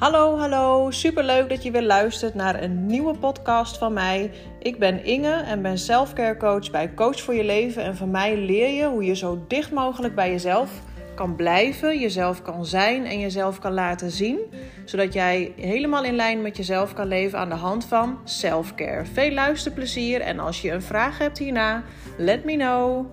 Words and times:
Hallo, 0.00 0.38
hallo. 0.38 0.90
Superleuk 0.90 1.48
dat 1.48 1.62
je 1.62 1.70
weer 1.70 1.82
luistert 1.82 2.34
naar 2.34 2.62
een 2.62 2.86
nieuwe 2.86 3.18
podcast 3.18 3.78
van 3.78 3.92
mij. 3.92 4.30
Ik 4.58 4.78
ben 4.78 5.04
Inge 5.04 5.32
en 5.32 5.62
ben 5.62 5.78
selfcare 5.78 6.36
coach 6.36 6.70
bij 6.70 6.94
Coach 6.94 7.20
voor 7.20 7.34
je 7.34 7.44
leven. 7.44 7.82
En 7.82 7.96
van 7.96 8.10
mij 8.10 8.36
leer 8.36 8.68
je 8.68 8.86
hoe 8.86 9.04
je 9.04 9.14
zo 9.14 9.44
dicht 9.48 9.70
mogelijk 9.70 10.14
bij 10.14 10.30
jezelf 10.30 10.70
kan 11.14 11.36
blijven, 11.36 11.98
jezelf 11.98 12.42
kan 12.42 12.66
zijn 12.66 13.06
en 13.06 13.20
jezelf 13.20 13.58
kan 13.58 13.72
laten 13.72 14.10
zien. 14.10 14.38
Zodat 14.84 15.12
jij 15.12 15.52
helemaal 15.56 16.04
in 16.04 16.16
lijn 16.16 16.42
met 16.42 16.56
jezelf 16.56 16.92
kan 16.92 17.06
leven 17.06 17.38
aan 17.38 17.48
de 17.48 17.54
hand 17.54 17.84
van 17.84 18.18
selfcare. 18.24 19.04
Veel 19.04 19.32
luisterplezier 19.32 20.20
en 20.20 20.38
als 20.38 20.60
je 20.60 20.72
een 20.72 20.82
vraag 20.82 21.18
hebt 21.18 21.38
hierna, 21.38 21.82
let 22.16 22.44
me 22.44 22.56
know. 22.56 23.06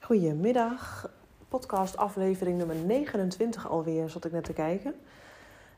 Goedemiddag 0.00 1.08
podcast 1.50 1.96
aflevering 1.96 2.58
nummer 2.58 2.76
29 2.76 3.68
alweer, 3.68 4.08
zat 4.08 4.24
ik 4.24 4.32
net 4.32 4.44
te 4.44 4.52
kijken. 4.52 4.94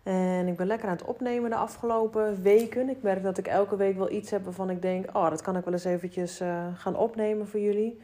En 0.03 0.47
ik 0.47 0.57
ben 0.57 0.67
lekker 0.67 0.89
aan 0.89 0.97
het 0.97 1.05
opnemen 1.05 1.51
de 1.51 1.57
afgelopen 1.57 2.43
weken. 2.43 2.89
Ik 2.89 3.03
merk 3.03 3.23
dat 3.23 3.39
ik 3.39 3.47
elke 3.47 3.77
week 3.77 3.97
wel 3.97 4.11
iets 4.11 4.31
heb 4.31 4.45
waarvan 4.45 4.71
ik 4.71 4.83
denk... 4.83 5.17
oh, 5.17 5.31
dat 5.31 5.43
kan 5.43 5.57
ik 5.57 5.65
wel 5.65 5.73
eens 5.73 5.85
eventjes 5.85 6.41
uh, 6.41 6.67
gaan 6.75 6.97
opnemen 6.97 7.49
voor 7.49 7.61
jullie. 7.61 8.01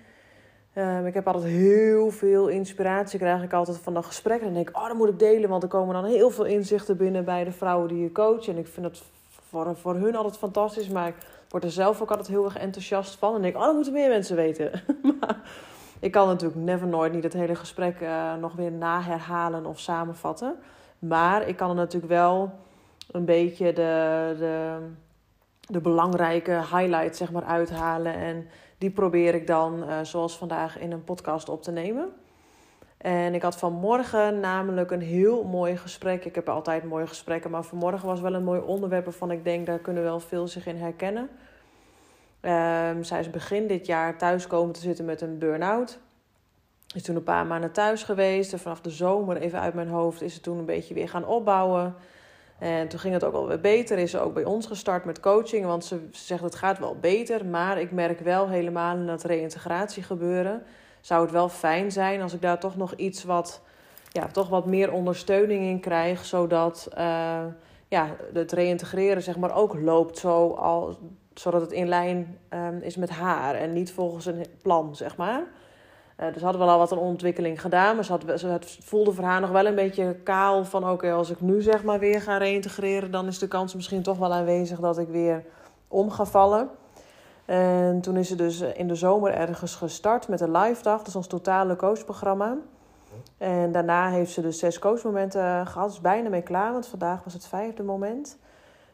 Um, 0.74 1.06
ik 1.06 1.14
heb 1.14 1.27
altijd 1.27 1.44
heel 1.44 2.10
veel 2.10 2.48
inspiratie, 2.48 3.18
krijg 3.18 3.42
ik 3.42 3.52
altijd 3.52 3.78
van 3.78 3.94
dat 3.94 4.06
gesprek. 4.06 4.41
En 4.41 4.55
denk 4.55 4.69
ik, 4.69 4.77
oh, 4.77 4.86
dat 4.86 4.96
moet 4.96 5.08
ik 5.08 5.19
delen, 5.19 5.48
want 5.48 5.62
er 5.62 5.69
komen 5.69 5.94
dan 5.94 6.05
heel 6.05 6.30
veel 6.30 6.44
inzichten 6.44 6.96
binnen 6.96 7.24
bij 7.24 7.44
de 7.44 7.52
vrouwen 7.52 7.88
die 7.88 8.02
je 8.02 8.12
coach. 8.12 8.48
En 8.48 8.58
ik 8.58 8.66
vind 8.66 8.86
dat 8.86 9.02
voor, 9.48 9.77
voor 9.77 9.94
hun 9.94 10.16
altijd 10.16 10.36
fantastisch, 10.36 10.88
maar 10.88 11.08
ik 11.08 11.16
word 11.48 11.64
er 11.64 11.70
zelf 11.70 12.02
ook 12.02 12.10
altijd 12.10 12.28
heel 12.28 12.44
erg 12.44 12.56
enthousiast 12.56 13.16
van. 13.16 13.34
En 13.34 13.42
denk 13.42 13.56
oh, 13.56 13.62
dat 13.62 13.74
moeten 13.74 13.92
meer 13.92 14.08
mensen 14.08 14.36
weten. 14.36 14.70
maar 15.20 15.41
ik 16.00 16.12
kan 16.12 16.26
natuurlijk 16.26 16.60
never 16.60 16.86
nooit 16.86 17.12
niet 17.12 17.22
het 17.22 17.32
hele 17.32 17.54
gesprek 17.54 18.00
uh, 18.00 18.34
nog 18.34 18.52
weer 18.52 18.72
naherhalen 18.72 19.66
of 19.66 19.78
samenvatten. 19.78 20.56
Maar 20.98 21.48
ik 21.48 21.56
kan 21.56 21.68
er 21.68 21.74
natuurlijk 21.74 22.12
wel 22.12 22.50
een 23.10 23.24
beetje 23.24 23.72
de, 23.72 24.34
de, 24.38 24.78
de 25.60 25.80
belangrijke 25.80 26.52
highlights 26.52 27.18
zeg 27.18 27.32
maar, 27.32 27.44
uithalen. 27.44 28.14
En 28.14 28.46
die 28.78 28.90
probeer 28.90 29.34
ik 29.34 29.46
dan, 29.46 29.82
uh, 29.82 29.98
zoals 30.02 30.38
vandaag, 30.38 30.78
in 30.78 30.92
een 30.92 31.05
podcast 31.05 31.48
op 31.48 31.62
te 31.62 31.70
nemen. 31.70 32.08
En 32.98 33.34
ik 33.34 33.42
had 33.42 33.56
vanmorgen 33.56 34.40
namelijk 34.40 34.90
een 34.90 35.00
heel 35.00 35.44
mooi 35.44 35.77
gesprek. 35.77 36.24
Ik 36.24 36.34
heb 36.34 36.48
altijd 36.48 36.84
mooie 36.84 37.06
gesprekken, 37.06 37.50
maar 37.50 37.62
vanmorgen 37.62 38.08
was 38.08 38.20
wel 38.20 38.34
een 38.34 38.44
mooi 38.44 38.60
onderwerp 38.60 39.05
waarvan 39.05 39.30
ik 39.30 39.44
denk 39.44 39.66
daar 39.66 39.78
kunnen 39.78 40.02
wel 40.02 40.20
veel 40.20 40.48
zich 40.48 40.66
in 40.66 40.77
herkennen. 40.77 41.28
Um, 42.42 43.05
zij 43.05 43.20
is 43.20 43.31
begin 43.31 43.67
dit 43.67 43.86
jaar 43.86 44.19
thuis 44.19 44.47
komen 44.47 44.75
te 44.75 44.81
zitten 44.81 45.05
met 45.05 45.20
een 45.20 45.39
burn-out. 45.39 45.98
Is 46.95 47.03
toen 47.03 47.17
een 47.17 47.22
paar 47.22 47.47
maanden 47.47 47.72
thuis 47.72 48.03
geweest. 48.03 48.53
En 48.53 48.58
vanaf 48.58 48.80
de 48.80 48.91
zomer, 48.91 49.36
even 49.36 49.61
uit 49.61 49.75
mijn 49.75 49.89
hoofd, 49.89 50.22
is 50.22 50.34
ze 50.34 50.41
toen 50.41 50.58
een 50.58 50.64
beetje 50.64 50.95
weer 50.95 51.08
gaan 51.08 51.27
opbouwen. 51.27 51.95
En 52.58 52.89
toen 52.89 52.98
ging 52.98 53.14
het 53.14 53.25
ook 53.25 53.33
wel 53.33 53.47
weer 53.47 53.61
beter. 53.61 53.98
Is 53.98 54.11
ze 54.11 54.20
ook 54.20 54.34
bij 54.34 54.45
ons 54.45 54.67
gestart 54.67 55.05
met 55.05 55.20
coaching. 55.20 55.67
Want 55.67 55.84
ze, 55.84 56.08
ze 56.12 56.25
zegt 56.25 56.42
het 56.42 56.55
gaat 56.55 56.78
wel 56.78 56.97
beter. 57.00 57.47
Maar 57.47 57.80
ik 57.80 57.91
merk 57.91 58.20
wel 58.20 58.48
helemaal 58.48 58.97
in 58.97 59.06
dat 59.06 59.25
reïntegratie 59.25 60.02
gebeuren. 60.02 60.62
Zou 61.00 61.23
het 61.23 61.30
wel 61.30 61.48
fijn 61.48 61.92
zijn 61.92 62.23
als 62.23 62.34
ik 62.34 62.42
daar 62.42 62.58
toch 62.58 62.77
nog 62.77 62.95
iets 62.95 63.25
wat, 63.25 63.62
ja, 64.12 64.27
toch 64.27 64.48
wat 64.48 64.67
meer 64.67 64.92
ondersteuning 64.92 65.64
in 65.64 65.80
krijg. 65.80 66.25
Zodat 66.25 66.89
uh, 66.98 67.45
ja, 67.89 68.17
het 68.33 68.52
reïntegreren 68.52 69.23
zeg 69.23 69.36
maar 69.36 69.56
ook 69.56 69.80
loopt 69.80 70.19
zo 70.19 70.50
al, 70.50 70.98
zodat 71.39 71.61
het 71.61 71.72
in 71.72 71.89
lijn 71.89 72.39
um, 72.50 72.78
is 72.81 72.97
met 72.97 73.11
haar 73.11 73.55
en 73.55 73.72
niet 73.72 73.92
volgens 73.92 74.27
een 74.27 74.47
plan, 74.62 74.97
zeg 74.97 75.17
maar. 75.17 75.42
Uh, 76.20 76.33
dus 76.33 76.42
hadden 76.42 76.61
we 76.61 76.67
al 76.67 76.78
wat 76.78 76.91
een 76.91 76.98
ontwikkeling 76.98 77.61
gedaan, 77.61 77.95
maar 77.95 78.05
ze, 78.05 78.12
had, 78.12 78.41
ze 78.41 78.47
het 78.47 78.78
voelde 78.80 79.12
voor 79.12 79.25
haar 79.25 79.41
nog 79.41 79.50
wel 79.50 79.67
een 79.67 79.75
beetje 79.75 80.14
kaal 80.14 80.64
van 80.64 80.91
oké, 80.91 81.12
als 81.12 81.30
ik 81.30 81.41
nu 81.41 81.62
zeg 81.62 81.85
maar 81.85 81.98
weer 81.98 82.20
ga 82.20 82.36
reïntegreren, 82.36 83.11
dan 83.11 83.27
is 83.27 83.39
de 83.39 83.48
kans 83.48 83.74
misschien 83.74 84.02
toch 84.02 84.18
wel 84.18 84.33
aanwezig 84.33 84.79
dat 84.79 84.98
ik 84.98 85.08
weer 85.08 85.45
om 85.89 86.11
ga 86.11 86.24
vallen. 86.24 86.68
En 87.45 88.01
toen 88.01 88.17
is 88.17 88.29
ze 88.29 88.35
dus 88.35 88.61
in 88.61 88.89
de 88.89 88.95
zomer 88.95 89.33
ergens 89.33 89.74
gestart 89.74 90.29
met 90.29 90.41
een 90.41 90.57
live 90.57 90.83
dag, 90.83 91.02
dus 91.02 91.17
ons 91.17 91.27
totale 91.27 91.77
coachprogramma. 91.77 92.57
En 93.39 93.73
daarna 93.73 94.08
heeft 94.08 94.33
ze 94.33 94.41
dus 94.41 94.58
zes 94.58 94.79
coachmomenten 94.79 95.67
gehad, 95.67 95.91
is 95.91 96.01
bijna 96.01 96.29
mee 96.29 96.42
klaar, 96.42 96.73
want 96.73 96.86
vandaag 96.86 97.24
was 97.24 97.33
het 97.33 97.46
vijfde 97.46 97.83
moment. 97.83 98.39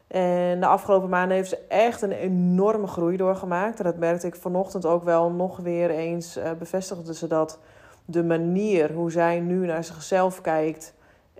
En 0.07 0.59
de 0.59 0.65
afgelopen 0.65 1.09
maanden 1.09 1.37
heeft 1.37 1.49
ze 1.49 1.59
echt 1.67 2.01
een 2.01 2.11
enorme 2.11 2.87
groei 2.87 3.17
doorgemaakt. 3.17 3.77
En 3.77 3.83
dat 3.83 3.97
merkte 3.97 4.27
ik 4.27 4.35
vanochtend 4.35 4.85
ook 4.85 5.03
wel 5.03 5.31
nog 5.31 5.57
weer 5.57 5.89
eens. 5.89 6.37
Uh, 6.37 6.51
bevestigde 6.59 7.13
ze 7.13 7.27
dat 7.27 7.59
de 8.05 8.23
manier 8.23 8.93
hoe 8.93 9.11
zij 9.11 9.39
nu 9.39 9.65
naar 9.65 9.83
zichzelf 9.83 10.41
kijkt 10.41 10.93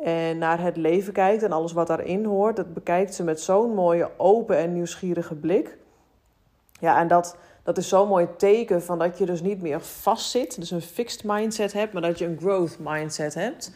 en 0.04 0.38
naar 0.38 0.62
het 0.62 0.78
leven 0.78 1.14
kijkt 1.14 1.44
en 1.44 1.52
alles 1.52 1.74
wat 1.74 1.88
daarin 1.88 2.26
hoort, 2.26 2.56
dat 2.56 2.74
bekijkt 2.74 3.14
ze 3.14 3.24
met 3.24 3.42
zo'n 3.42 3.74
mooie, 3.74 4.10
open 4.18 4.58
en 4.58 4.74
nieuwsgierige 4.74 5.36
blik. 5.36 5.78
Ja, 6.80 7.00
en 7.00 7.08
dat, 7.08 7.38
dat 7.64 7.78
is 7.78 7.90
zo'n 7.90 8.08
mooi 8.08 8.28
teken 8.38 8.84
van 8.84 9.00
dat 9.00 9.18
je 9.18 9.26
dus 9.26 9.42
niet 9.42 9.62
meer 9.62 9.82
vastzit, 9.82 10.60
dus 10.60 10.72
een 10.72 10.82
fixed 10.82 11.24
mindset 11.24 11.74
hebt, 11.74 11.94
maar 11.94 12.02
dat 12.02 12.20
je 12.20 12.26
een 12.26 12.38
growth 12.40 12.78
mindset 12.80 13.34
hebt. 13.34 13.72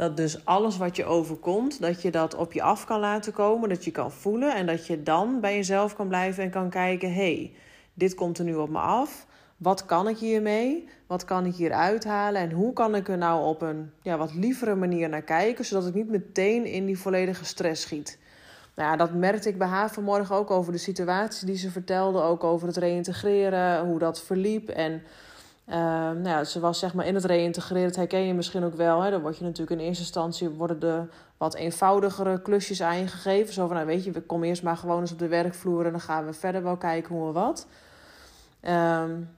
Dat 0.00 0.16
dus 0.16 0.44
alles 0.44 0.76
wat 0.76 0.96
je 0.96 1.04
overkomt, 1.04 1.80
dat 1.80 2.02
je 2.02 2.10
dat 2.10 2.34
op 2.34 2.52
je 2.52 2.62
af 2.62 2.84
kan 2.84 3.00
laten 3.00 3.32
komen, 3.32 3.68
dat 3.68 3.84
je 3.84 3.90
kan 3.90 4.12
voelen 4.12 4.54
en 4.54 4.66
dat 4.66 4.86
je 4.86 5.02
dan 5.02 5.40
bij 5.40 5.56
jezelf 5.56 5.96
kan 5.96 6.08
blijven 6.08 6.44
en 6.44 6.50
kan 6.50 6.70
kijken: 6.70 7.14
hey, 7.14 7.52
dit 7.94 8.14
komt 8.14 8.38
er 8.38 8.44
nu 8.44 8.54
op 8.54 8.68
me 8.68 8.78
af. 8.78 9.26
Wat 9.56 9.86
kan 9.86 10.08
ik 10.08 10.18
hiermee? 10.18 10.88
Wat 11.06 11.24
kan 11.24 11.46
ik 11.46 11.54
hier 11.54 11.72
uithalen? 11.72 12.40
En 12.40 12.50
hoe 12.50 12.72
kan 12.72 12.94
ik 12.94 13.08
er 13.08 13.18
nou 13.18 13.44
op 13.44 13.62
een 13.62 13.90
ja, 14.02 14.16
wat 14.16 14.34
lievere 14.34 14.74
manier 14.74 15.08
naar 15.08 15.22
kijken, 15.22 15.64
zodat 15.64 15.86
ik 15.88 15.94
niet 15.94 16.10
meteen 16.10 16.64
in 16.64 16.86
die 16.86 16.98
volledige 16.98 17.44
stress 17.44 17.82
schiet? 17.82 18.18
Nou 18.74 18.90
ja, 18.90 18.96
dat 18.96 19.14
merkte 19.14 19.48
ik 19.48 19.58
bij 19.58 19.68
haar 19.68 19.90
vanmorgen 19.90 20.36
ook 20.36 20.50
over 20.50 20.72
de 20.72 20.78
situatie 20.78 21.46
die 21.46 21.56
ze 21.56 21.70
vertelde, 21.70 22.22
ook 22.22 22.44
over 22.44 22.66
het 22.66 22.76
reïntegreren, 22.76 23.86
hoe 23.86 23.98
dat 23.98 24.22
verliep. 24.22 24.68
En 24.68 25.02
Uh, 25.70 25.76
nou 25.76 26.28
ja, 26.28 26.44
ze 26.44 26.60
was 26.60 26.78
zeg 26.78 26.94
maar 26.94 27.06
in 27.06 27.14
het 27.14 27.24
reïntegreren, 27.24 27.86
dat 27.86 27.96
herken 27.96 28.20
je 28.20 28.34
misschien 28.34 28.64
ook 28.64 28.74
wel. 28.74 29.00
Hè? 29.00 29.10
Dan 29.10 29.20
word 29.20 29.38
je 29.38 29.44
natuurlijk 29.44 29.80
in 29.80 29.86
eerste 29.86 30.02
instantie 30.02 30.48
worden 30.48 30.80
de 30.80 31.02
wat 31.36 31.54
eenvoudigere 31.54 32.42
klusjes 32.42 32.82
aangegeven. 32.82 33.54
Zo 33.54 33.66
van, 33.66 33.74
nou 33.74 33.86
weet 33.86 34.04
je, 34.04 34.10
we 34.10 34.20
komen 34.20 34.48
eerst 34.48 34.62
maar 34.62 34.76
gewoon 34.76 35.00
eens 35.00 35.12
op 35.12 35.18
de 35.18 35.28
werkvloer 35.28 35.84
en 35.84 35.90
dan 35.90 36.00
gaan 36.00 36.26
we 36.26 36.32
verder 36.32 36.62
wel 36.62 36.76
kijken 36.76 37.14
hoe 37.14 37.26
en 37.26 37.32
wat. 37.32 37.66
Um, 38.68 39.28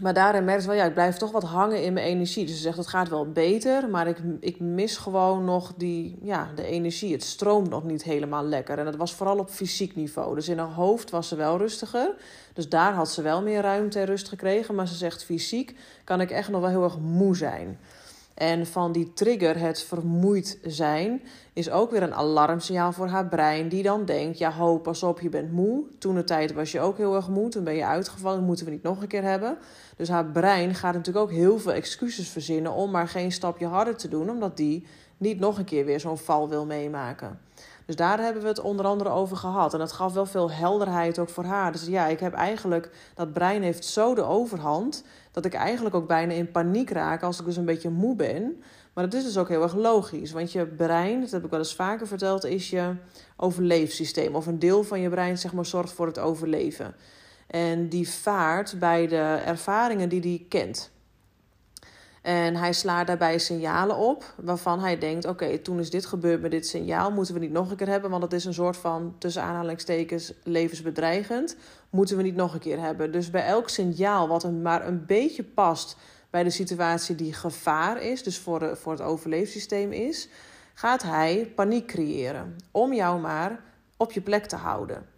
maar 0.00 0.14
daarin 0.14 0.44
merk 0.44 0.60
ze 0.60 0.66
wel, 0.66 0.76
ja, 0.76 0.84
ik 0.84 0.94
blijf 0.94 1.16
toch 1.16 1.30
wat 1.30 1.42
hangen 1.42 1.82
in 1.82 1.92
mijn 1.92 2.06
energie. 2.06 2.46
Dus 2.46 2.54
ze 2.54 2.60
zegt, 2.60 2.76
het 2.76 2.86
gaat 2.86 3.08
wel 3.08 3.32
beter, 3.32 3.88
maar 3.88 4.06
ik, 4.06 4.18
ik 4.40 4.60
mis 4.60 4.96
gewoon 4.96 5.44
nog 5.44 5.72
die, 5.76 6.18
ja, 6.22 6.50
de 6.54 6.64
energie. 6.64 7.12
Het 7.12 7.22
stroomt 7.22 7.68
nog 7.68 7.84
niet 7.84 8.02
helemaal 8.02 8.44
lekker. 8.44 8.78
En 8.78 8.84
dat 8.84 8.96
was 8.96 9.14
vooral 9.14 9.38
op 9.38 9.50
fysiek 9.50 9.94
niveau. 9.94 10.34
Dus 10.34 10.48
in 10.48 10.58
haar 10.58 10.72
hoofd 10.72 11.10
was 11.10 11.28
ze 11.28 11.36
wel 11.36 11.58
rustiger. 11.58 12.14
Dus 12.52 12.68
daar 12.68 12.92
had 12.92 13.10
ze 13.10 13.22
wel 13.22 13.42
meer 13.42 13.60
ruimte 13.60 13.98
en 13.98 14.06
rust 14.06 14.28
gekregen. 14.28 14.74
Maar 14.74 14.88
ze 14.88 14.94
zegt, 14.94 15.24
fysiek 15.24 15.76
kan 16.04 16.20
ik 16.20 16.30
echt 16.30 16.48
nog 16.48 16.60
wel 16.60 16.70
heel 16.70 16.84
erg 16.84 16.98
moe 16.98 17.36
zijn. 17.36 17.78
En 18.34 18.66
van 18.66 18.92
die 18.92 19.12
trigger, 19.12 19.58
het 19.58 19.82
vermoeid 19.82 20.58
zijn, 20.62 21.22
is 21.52 21.70
ook 21.70 21.90
weer 21.90 22.02
een 22.02 22.14
alarmsignaal 22.14 22.92
voor 22.92 23.06
haar 23.06 23.26
brein. 23.26 23.68
Die 23.68 23.82
dan 23.82 24.04
denkt: 24.04 24.38
ja, 24.38 24.52
ho, 24.52 24.78
pas 24.78 25.02
op, 25.02 25.20
je 25.20 25.28
bent 25.28 25.52
moe. 25.52 25.84
Toen 25.98 26.14
de 26.14 26.24
tijd 26.24 26.52
was 26.52 26.72
je 26.72 26.80
ook 26.80 26.96
heel 26.96 27.14
erg 27.14 27.28
moe. 27.28 27.48
Toen 27.48 27.64
ben 27.64 27.74
je 27.74 27.86
uitgevallen, 27.86 28.44
moeten 28.44 28.64
we 28.64 28.70
niet 28.70 28.82
nog 28.82 29.02
een 29.02 29.08
keer 29.08 29.22
hebben. 29.22 29.58
Dus 29.96 30.08
haar 30.08 30.26
brein 30.26 30.74
gaat 30.74 30.94
natuurlijk 30.94 31.24
ook 31.24 31.32
heel 31.32 31.58
veel 31.58 31.72
excuses 31.72 32.28
verzinnen 32.28 32.72
om 32.72 32.90
maar 32.90 33.08
geen 33.08 33.32
stapje 33.32 33.66
harder 33.66 33.96
te 33.96 34.08
doen, 34.08 34.30
omdat 34.30 34.56
die 34.56 34.86
niet 35.16 35.38
nog 35.38 35.58
een 35.58 35.64
keer 35.64 35.84
weer 35.84 36.00
zo'n 36.00 36.18
val 36.18 36.48
wil 36.48 36.66
meemaken. 36.66 37.38
Dus 37.86 37.96
daar 37.96 38.20
hebben 38.20 38.42
we 38.42 38.48
het 38.48 38.60
onder 38.60 38.86
andere 38.86 39.10
over 39.10 39.36
gehad. 39.36 39.72
En 39.72 39.78
dat 39.78 39.92
gaf 39.92 40.12
wel 40.12 40.26
veel 40.26 40.50
helderheid 40.50 41.18
ook 41.18 41.28
voor 41.28 41.44
haar. 41.44 41.72
Dus 41.72 41.86
ja, 41.86 42.06
ik 42.06 42.20
heb 42.20 42.32
eigenlijk, 42.34 42.90
dat 43.14 43.32
brein 43.32 43.62
heeft 43.62 43.84
zo 43.84 44.14
de 44.14 44.22
overhand, 44.22 45.04
dat 45.32 45.44
ik 45.44 45.54
eigenlijk 45.54 45.94
ook 45.94 46.06
bijna 46.06 46.32
in 46.32 46.50
paniek 46.50 46.90
raak 46.90 47.22
als 47.22 47.38
ik 47.38 47.44
dus 47.44 47.56
een 47.56 47.64
beetje 47.64 47.90
moe 47.90 48.16
ben. 48.16 48.62
Maar 48.92 49.04
dat 49.04 49.14
is 49.14 49.24
dus 49.24 49.38
ook 49.38 49.48
heel 49.48 49.62
erg 49.62 49.74
logisch. 49.74 50.32
Want 50.32 50.52
je 50.52 50.66
brein, 50.66 51.20
dat 51.20 51.30
heb 51.30 51.44
ik 51.44 51.50
wel 51.50 51.58
eens 51.58 51.74
vaker 51.74 52.06
verteld, 52.06 52.44
is 52.44 52.70
je 52.70 52.94
overleefsysteem. 53.36 54.34
Of 54.34 54.46
een 54.46 54.58
deel 54.58 54.84
van 54.84 55.00
je 55.00 55.08
brein, 55.08 55.38
zeg 55.38 55.52
maar, 55.52 55.66
zorgt 55.66 55.92
voor 55.92 56.06
het 56.06 56.18
overleven. 56.18 56.94
En 57.46 57.88
die 57.88 58.08
vaart 58.08 58.78
bij 58.78 59.06
de 59.06 59.40
ervaringen 59.46 60.08
die 60.08 60.20
die 60.20 60.46
kent. 60.48 60.90
En 62.22 62.56
hij 62.56 62.72
slaat 62.72 63.06
daarbij 63.06 63.38
signalen 63.38 63.96
op 63.96 64.34
waarvan 64.36 64.80
hij 64.80 64.98
denkt: 64.98 65.26
oké, 65.26 65.58
toen 65.58 65.78
is 65.78 65.90
dit 65.90 66.06
gebeurd 66.06 66.40
met 66.40 66.50
dit 66.50 66.66
signaal, 66.66 67.10
moeten 67.10 67.34
we 67.34 67.40
niet 67.40 67.52
nog 67.52 67.70
een 67.70 67.76
keer 67.76 67.88
hebben, 67.88 68.10
want 68.10 68.22
het 68.22 68.32
is 68.32 68.44
een 68.44 68.54
soort 68.54 68.76
van 68.76 69.14
tussen 69.18 69.42
aanhalingstekens 69.42 70.32
levensbedreigend. 70.44 71.56
Moeten 71.90 72.16
we 72.16 72.22
niet 72.22 72.34
nog 72.34 72.54
een 72.54 72.60
keer 72.60 72.80
hebben. 72.80 73.12
Dus 73.12 73.30
bij 73.30 73.44
elk 73.44 73.68
signaal 73.68 74.28
wat 74.28 74.42
hem 74.42 74.62
maar 74.62 74.86
een 74.86 75.06
beetje 75.06 75.42
past 75.44 75.96
bij 76.30 76.42
de 76.42 76.50
situatie 76.50 77.14
die 77.14 77.32
gevaar 77.32 78.02
is, 78.02 78.22
dus 78.22 78.38
voor, 78.38 78.58
de, 78.58 78.76
voor 78.76 78.92
het 78.92 79.02
overleefsysteem 79.02 79.92
is, 79.92 80.28
gaat 80.74 81.02
hij 81.02 81.52
paniek 81.54 81.86
creëren 81.86 82.56
om 82.70 82.92
jou 82.92 83.20
maar 83.20 83.60
op 83.96 84.12
je 84.12 84.20
plek 84.20 84.46
te 84.46 84.56
houden. 84.56 85.11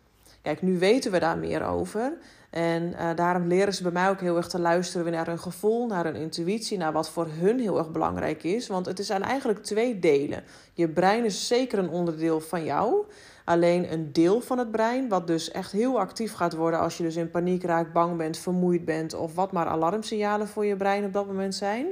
Kijk, 0.45 0.63
nu 0.63 0.79
weten 0.79 1.13
we 1.13 1.19
daar 1.19 1.39
meer 1.39 1.65
over. 1.65 2.13
En 2.51 2.83
uh, 2.83 3.11
daarom 3.15 3.47
leren 3.47 3.75
ze 3.75 3.83
bij 3.83 3.93
mij 3.93 4.09
ook 4.09 4.21
heel 4.21 4.37
erg 4.37 4.49
te 4.49 4.59
luisteren 4.59 5.13
naar 5.13 5.27
hun 5.27 5.39
gevoel, 5.39 5.87
naar 5.87 6.05
hun 6.05 6.15
intuïtie, 6.15 6.79
naar 6.79 6.93
wat 6.93 7.11
voor 7.11 7.27
hun 7.31 7.61
heel 7.61 7.79
erg 7.79 7.91
belangrijk 7.91 8.43
is. 8.43 8.67
Want 8.67 8.87
het 8.87 9.07
zijn 9.07 9.23
eigenlijk 9.23 9.63
twee 9.63 9.99
delen. 9.99 10.45
Je 10.73 10.89
brein 10.89 11.25
is 11.25 11.47
zeker 11.47 11.79
een 11.79 11.89
onderdeel 11.89 12.41
van 12.41 12.65
jou. 12.65 13.05
Alleen 13.45 13.93
een 13.93 14.13
deel 14.13 14.41
van 14.41 14.59
het 14.59 14.71
brein, 14.71 15.09
wat 15.09 15.27
dus 15.27 15.51
echt 15.51 15.73
heel 15.73 15.99
actief 16.01 16.33
gaat 16.33 16.55
worden 16.55 16.81
als 16.81 16.97
je 16.97 17.03
dus 17.03 17.17
in 17.17 17.31
paniek 17.31 17.65
raakt, 17.65 17.93
bang 17.93 18.17
bent, 18.17 18.39
vermoeid 18.39 18.85
bent 18.85 19.15
of 19.15 19.35
wat 19.35 19.53
maar 19.53 19.67
alarmsignalen 19.67 20.49
voor 20.49 20.65
je 20.65 20.77
brein 20.77 21.05
op 21.05 21.13
dat 21.13 21.27
moment 21.27 21.55
zijn. 21.55 21.87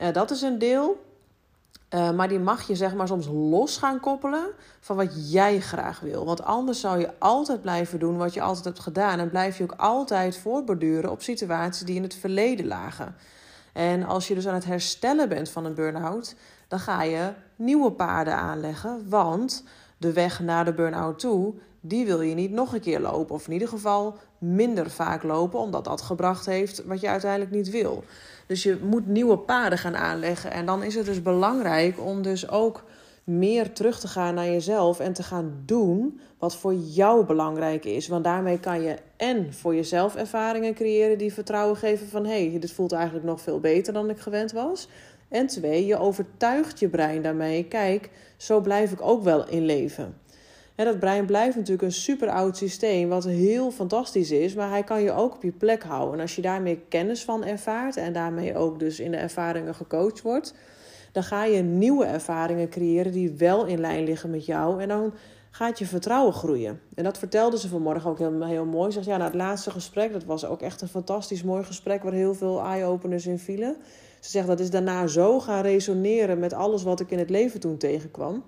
Uh, 0.00 0.12
dat 0.12 0.30
is 0.30 0.42
een 0.42 0.58
deel. 0.58 1.09
Uh, 1.94 2.10
maar 2.10 2.28
die 2.28 2.38
mag 2.38 2.66
je 2.66 2.74
zeg 2.74 2.94
maar 2.94 3.06
soms 3.06 3.26
los 3.26 3.76
gaan 3.76 4.00
koppelen 4.00 4.46
van 4.80 4.96
wat 4.96 5.32
jij 5.32 5.60
graag 5.60 6.00
wil. 6.00 6.24
Want 6.24 6.42
anders 6.42 6.80
zou 6.80 6.98
je 6.98 7.10
altijd 7.18 7.62
blijven 7.62 7.98
doen 7.98 8.16
wat 8.16 8.34
je 8.34 8.40
altijd 8.40 8.64
hebt 8.64 8.80
gedaan. 8.80 9.18
En 9.18 9.30
blijf 9.30 9.58
je 9.58 9.62
ook 9.62 9.74
altijd 9.76 10.36
voortborduren 10.38 11.10
op 11.10 11.22
situaties 11.22 11.86
die 11.86 11.96
in 11.96 12.02
het 12.02 12.14
verleden 12.14 12.66
lagen. 12.66 13.14
En 13.72 14.04
als 14.04 14.28
je 14.28 14.34
dus 14.34 14.48
aan 14.48 14.54
het 14.54 14.64
herstellen 14.64 15.28
bent 15.28 15.50
van 15.50 15.64
een 15.64 15.74
burn-out, 15.74 16.34
dan 16.68 16.78
ga 16.78 17.02
je 17.02 17.32
nieuwe 17.56 17.92
paarden 17.92 18.36
aanleggen. 18.36 19.08
Want 19.08 19.64
de 20.00 20.12
weg 20.12 20.40
naar 20.40 20.64
de 20.64 20.72
burn-out 20.72 21.18
toe, 21.18 21.54
die 21.80 22.06
wil 22.06 22.20
je 22.20 22.34
niet 22.34 22.50
nog 22.50 22.72
een 22.74 22.80
keer 22.80 23.00
lopen. 23.00 23.34
Of 23.34 23.46
in 23.46 23.52
ieder 23.52 23.68
geval 23.68 24.16
minder 24.38 24.90
vaak 24.90 25.22
lopen, 25.22 25.58
omdat 25.58 25.84
dat 25.84 26.02
gebracht 26.02 26.46
heeft 26.46 26.84
wat 26.84 27.00
je 27.00 27.08
uiteindelijk 27.08 27.50
niet 27.50 27.70
wil. 27.70 28.04
Dus 28.46 28.62
je 28.62 28.78
moet 28.82 29.06
nieuwe 29.06 29.38
paden 29.38 29.78
gaan 29.78 29.96
aanleggen. 29.96 30.50
En 30.50 30.66
dan 30.66 30.82
is 30.82 30.94
het 30.94 31.06
dus 31.06 31.22
belangrijk 31.22 32.00
om 32.00 32.22
dus 32.22 32.50
ook 32.50 32.84
meer 33.24 33.72
terug 33.72 34.00
te 34.00 34.08
gaan 34.08 34.34
naar 34.34 34.46
jezelf 34.46 35.00
en 35.00 35.12
te 35.12 35.22
gaan 35.22 35.62
doen 35.64 36.20
wat 36.38 36.56
voor 36.56 36.74
jou 36.74 37.24
belangrijk 37.24 37.84
is. 37.84 38.08
Want 38.08 38.24
daarmee 38.24 38.60
kan 38.60 38.82
je 38.82 38.96
en 39.16 39.54
voor 39.54 39.74
jezelf 39.74 40.16
ervaringen 40.16 40.74
creëren 40.74 41.18
die 41.18 41.32
vertrouwen 41.32 41.76
geven 41.76 42.08
van 42.08 42.24
hé, 42.24 42.50
hey, 42.50 42.58
dit 42.60 42.72
voelt 42.72 42.92
eigenlijk 42.92 43.24
nog 43.24 43.40
veel 43.40 43.60
beter 43.60 43.92
dan 43.92 44.10
ik 44.10 44.18
gewend 44.18 44.52
was. 44.52 44.88
En 45.30 45.46
twee, 45.46 45.86
je 45.86 45.98
overtuigt 45.98 46.78
je 46.78 46.88
brein 46.88 47.22
daarmee, 47.22 47.64
kijk, 47.64 48.10
zo 48.36 48.60
blijf 48.60 48.92
ik 48.92 49.02
ook 49.02 49.22
wel 49.22 49.48
in 49.48 49.64
leven. 49.64 50.14
En 50.74 50.84
dat 50.84 50.98
brein 50.98 51.26
blijft 51.26 51.56
natuurlijk 51.56 51.82
een 51.82 51.92
super 51.92 52.28
oud 52.28 52.56
systeem, 52.56 53.08
wat 53.08 53.24
heel 53.24 53.70
fantastisch 53.70 54.30
is, 54.30 54.54
maar 54.54 54.70
hij 54.70 54.84
kan 54.84 55.02
je 55.02 55.12
ook 55.12 55.34
op 55.34 55.42
je 55.42 55.52
plek 55.52 55.82
houden. 55.82 56.14
En 56.14 56.20
als 56.20 56.36
je 56.36 56.42
daar 56.42 56.62
meer 56.62 56.78
kennis 56.88 57.24
van 57.24 57.44
ervaart 57.44 57.96
en 57.96 58.12
daarmee 58.12 58.56
ook 58.56 58.78
dus 58.78 59.00
in 59.00 59.10
de 59.10 59.16
ervaringen 59.16 59.74
gecoacht 59.74 60.22
wordt, 60.22 60.54
dan 61.12 61.22
ga 61.22 61.44
je 61.44 61.62
nieuwe 61.62 62.04
ervaringen 62.04 62.68
creëren 62.68 63.12
die 63.12 63.30
wel 63.30 63.66
in 63.66 63.80
lijn 63.80 64.04
liggen 64.04 64.30
met 64.30 64.46
jou. 64.46 64.82
En 64.82 64.88
dan 64.88 65.12
gaat 65.50 65.78
je 65.78 65.86
vertrouwen 65.86 66.32
groeien. 66.32 66.80
En 66.94 67.04
dat 67.04 67.18
vertelde 67.18 67.58
ze 67.58 67.68
vanmorgen 67.68 68.10
ook 68.10 68.18
heel, 68.18 68.44
heel 68.44 68.64
mooi. 68.64 68.90
Ze 68.90 68.92
zegt, 68.92 69.06
ja, 69.06 69.16
na 69.16 69.24
het 69.24 69.34
laatste 69.34 69.70
gesprek, 69.70 70.12
dat 70.12 70.24
was 70.24 70.44
ook 70.44 70.62
echt 70.62 70.80
een 70.80 70.88
fantastisch 70.88 71.42
mooi 71.42 71.64
gesprek 71.64 72.02
waar 72.02 72.12
heel 72.12 72.34
veel 72.34 72.60
eye-openers 72.60 73.26
in 73.26 73.38
vielen. 73.38 73.76
Ze 74.20 74.30
zegt, 74.30 74.46
dat 74.46 74.60
is 74.60 74.70
daarna 74.70 75.06
zo 75.06 75.40
gaan 75.40 75.62
resoneren 75.62 76.38
met 76.38 76.52
alles 76.52 76.82
wat 76.82 77.00
ik 77.00 77.10
in 77.10 77.18
het 77.18 77.30
leven 77.30 77.60
toen 77.60 77.76
tegenkwam. 77.76 78.44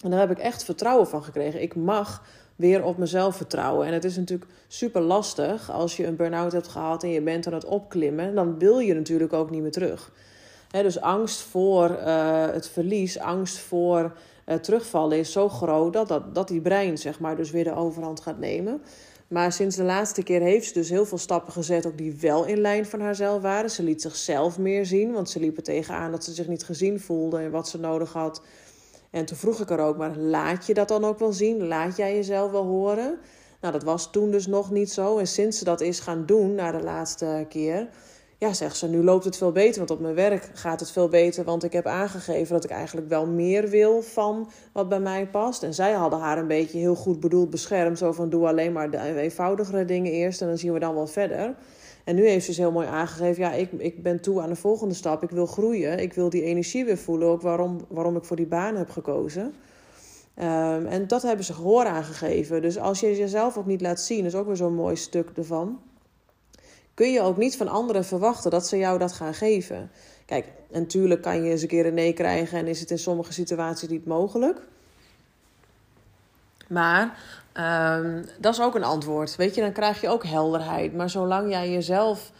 En 0.00 0.10
daar 0.10 0.20
heb 0.20 0.30
ik 0.30 0.38
echt 0.38 0.64
vertrouwen 0.64 1.06
van 1.06 1.24
gekregen. 1.24 1.62
Ik 1.62 1.74
mag 1.74 2.22
weer 2.56 2.84
op 2.84 2.98
mezelf 2.98 3.36
vertrouwen. 3.36 3.86
En 3.86 3.92
het 3.92 4.04
is 4.04 4.16
natuurlijk 4.16 4.50
super 4.68 5.00
lastig 5.00 5.70
als 5.70 5.96
je 5.96 6.06
een 6.06 6.16
burn-out 6.16 6.52
hebt 6.52 6.68
gehad 6.68 7.02
en 7.02 7.08
je 7.08 7.22
bent 7.22 7.46
aan 7.46 7.52
het 7.52 7.64
opklimmen. 7.64 8.34
Dan 8.34 8.58
wil 8.58 8.78
je 8.78 8.94
natuurlijk 8.94 9.32
ook 9.32 9.50
niet 9.50 9.62
meer 9.62 9.70
terug. 9.70 10.12
dus 10.70 11.00
angst 11.00 11.40
voor 11.40 11.90
uh, 11.90 12.46
het 12.46 12.68
verlies, 12.68 13.18
angst 13.18 13.58
voor 13.58 14.16
uh, 14.46 14.54
terugvallen 14.54 15.18
is 15.18 15.32
zo 15.32 15.48
groot 15.48 15.92
dat, 15.92 16.08
dat, 16.08 16.34
dat 16.34 16.48
die 16.48 16.60
brein 16.60 16.98
zeg 16.98 17.20
maar, 17.20 17.36
dus 17.36 17.50
weer 17.50 17.64
de 17.64 17.74
overhand 17.74 18.20
gaat 18.20 18.38
nemen. 18.38 18.82
Maar 19.28 19.52
sinds 19.52 19.76
de 19.76 19.82
laatste 19.82 20.22
keer 20.22 20.40
heeft 20.40 20.66
ze 20.66 20.72
dus 20.72 20.88
heel 20.88 21.06
veel 21.06 21.18
stappen 21.18 21.52
gezet, 21.52 21.86
ook 21.86 21.98
die 21.98 22.16
wel 22.20 22.44
in 22.44 22.60
lijn 22.60 22.86
van 22.86 23.00
haarzelf 23.00 23.42
waren. 23.42 23.70
Ze 23.70 23.82
liet 23.82 24.02
zichzelf 24.02 24.58
meer 24.58 24.86
zien, 24.86 25.12
want 25.12 25.30
ze 25.30 25.40
liep 25.40 25.56
er 25.56 25.62
tegenaan 25.62 26.10
dat 26.10 26.24
ze 26.24 26.32
zich 26.32 26.48
niet 26.48 26.64
gezien 26.64 27.00
voelde 27.00 27.38
en 27.38 27.50
wat 27.50 27.68
ze 27.68 27.78
nodig 27.78 28.12
had 28.12 28.42
en 29.14 29.24
toen 29.24 29.36
vroeg 29.36 29.60
ik 29.60 29.70
er 29.70 29.78
ook, 29.78 29.96
maar 29.96 30.16
laat 30.16 30.66
je 30.66 30.74
dat 30.74 30.88
dan 30.88 31.04
ook 31.04 31.18
wel 31.18 31.32
zien? 31.32 31.66
Laat 31.66 31.96
jij 31.96 32.14
jezelf 32.14 32.50
wel 32.50 32.64
horen? 32.64 33.18
Nou, 33.60 33.72
dat 33.72 33.82
was 33.82 34.10
toen 34.10 34.30
dus 34.30 34.46
nog 34.46 34.70
niet 34.70 34.90
zo. 34.90 35.18
En 35.18 35.26
sinds 35.26 35.58
ze 35.58 35.64
dat 35.64 35.80
is 35.80 36.00
gaan 36.00 36.26
doen, 36.26 36.54
na 36.54 36.72
de 36.72 36.82
laatste 36.82 37.46
keer, 37.48 37.88
ja, 38.38 38.52
zegt 38.52 38.76
ze, 38.76 38.88
nu 38.88 39.02
loopt 39.02 39.24
het 39.24 39.36
veel 39.36 39.52
beter. 39.52 39.78
Want 39.78 39.90
op 39.90 40.00
mijn 40.00 40.14
werk 40.14 40.50
gaat 40.52 40.80
het 40.80 40.90
veel 40.90 41.08
beter. 41.08 41.44
Want 41.44 41.64
ik 41.64 41.72
heb 41.72 41.86
aangegeven 41.86 42.54
dat 42.54 42.64
ik 42.64 42.70
eigenlijk 42.70 43.08
wel 43.08 43.26
meer 43.26 43.68
wil 43.68 44.02
van 44.02 44.50
wat 44.72 44.88
bij 44.88 45.00
mij 45.00 45.28
past. 45.28 45.62
En 45.62 45.74
zij 45.74 45.92
hadden 45.92 46.18
haar 46.18 46.38
een 46.38 46.46
beetje 46.46 46.78
heel 46.78 46.94
goed 46.94 47.20
bedoeld 47.20 47.50
beschermd. 47.50 47.98
Zo 47.98 48.12
van, 48.12 48.30
doe 48.30 48.46
alleen 48.46 48.72
maar 48.72 48.90
de 48.90 49.20
eenvoudigere 49.20 49.84
dingen 49.84 50.12
eerst 50.12 50.40
en 50.40 50.48
dan 50.48 50.58
zien 50.58 50.72
we 50.72 50.78
dan 50.78 50.94
wel 50.94 51.06
verder. 51.06 51.54
En 52.04 52.14
nu 52.14 52.28
heeft 52.28 52.44
ze 52.44 52.50
dus 52.50 52.58
heel 52.58 52.72
mooi 52.72 52.86
aangegeven: 52.86 53.42
ja, 53.42 53.52
ik, 53.52 53.72
ik 53.72 54.02
ben 54.02 54.20
toe 54.20 54.40
aan 54.40 54.48
de 54.48 54.56
volgende 54.56 54.94
stap. 54.94 55.22
Ik 55.22 55.30
wil 55.30 55.46
groeien. 55.46 55.98
Ik 55.98 56.12
wil 56.12 56.30
die 56.30 56.42
energie 56.42 56.84
weer 56.84 56.98
voelen. 56.98 57.28
Ook 57.28 57.42
waarom, 57.42 57.80
waarom 57.88 58.16
ik 58.16 58.24
voor 58.24 58.36
die 58.36 58.46
baan 58.46 58.76
heb 58.76 58.90
gekozen. 58.90 59.54
Um, 60.38 60.86
en 60.86 61.06
dat 61.06 61.22
hebben 61.22 61.44
ze 61.44 61.52
gehoor 61.52 61.84
aangegeven. 61.84 62.62
Dus 62.62 62.78
als 62.78 63.00
je 63.00 63.16
jezelf 63.16 63.56
ook 63.56 63.66
niet 63.66 63.80
laat 63.80 64.00
zien, 64.00 64.24
is 64.24 64.34
ook 64.34 64.46
weer 64.46 64.56
zo'n 64.56 64.74
mooi 64.74 64.96
stuk 64.96 65.30
ervan. 65.34 65.78
Kun 66.94 67.12
je 67.12 67.20
ook 67.20 67.36
niet 67.36 67.56
van 67.56 67.68
anderen 67.68 68.04
verwachten 68.04 68.50
dat 68.50 68.66
ze 68.66 68.76
jou 68.76 68.98
dat 68.98 69.12
gaan 69.12 69.34
geven. 69.34 69.90
Kijk, 70.26 70.46
natuurlijk 70.72 71.22
kan 71.22 71.42
je 71.42 71.50
eens 71.50 71.62
een 71.62 71.68
keer 71.68 71.86
een 71.86 71.94
nee 71.94 72.12
krijgen 72.12 72.58
en 72.58 72.66
is 72.66 72.80
het 72.80 72.90
in 72.90 72.98
sommige 72.98 73.32
situaties 73.32 73.88
niet 73.88 74.06
mogelijk. 74.06 74.60
Maar 76.68 77.18
um, 78.00 78.24
dat 78.38 78.52
is 78.54 78.60
ook 78.60 78.74
een 78.74 78.84
antwoord. 78.84 79.36
Weet 79.36 79.54
je, 79.54 79.60
dan 79.60 79.72
krijg 79.72 80.00
je 80.00 80.08
ook 80.08 80.24
helderheid. 80.24 80.94
Maar 80.94 81.10
zolang 81.10 81.50
jij 81.50 81.70
jezelf 81.70 82.32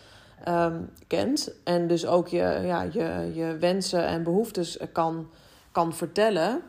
um, 0.49 0.91
kent 1.07 1.51
en 1.65 1.87
dus 1.87 2.07
ook 2.07 2.29
je, 2.29 2.61
ja, 2.65 2.83
je, 2.83 3.31
je 3.35 3.57
wensen 3.61 4.07
en 4.07 4.23
behoeftes 4.23 4.79
kan, 4.93 5.29
kan 5.73 5.95
vertellen. 5.95 6.63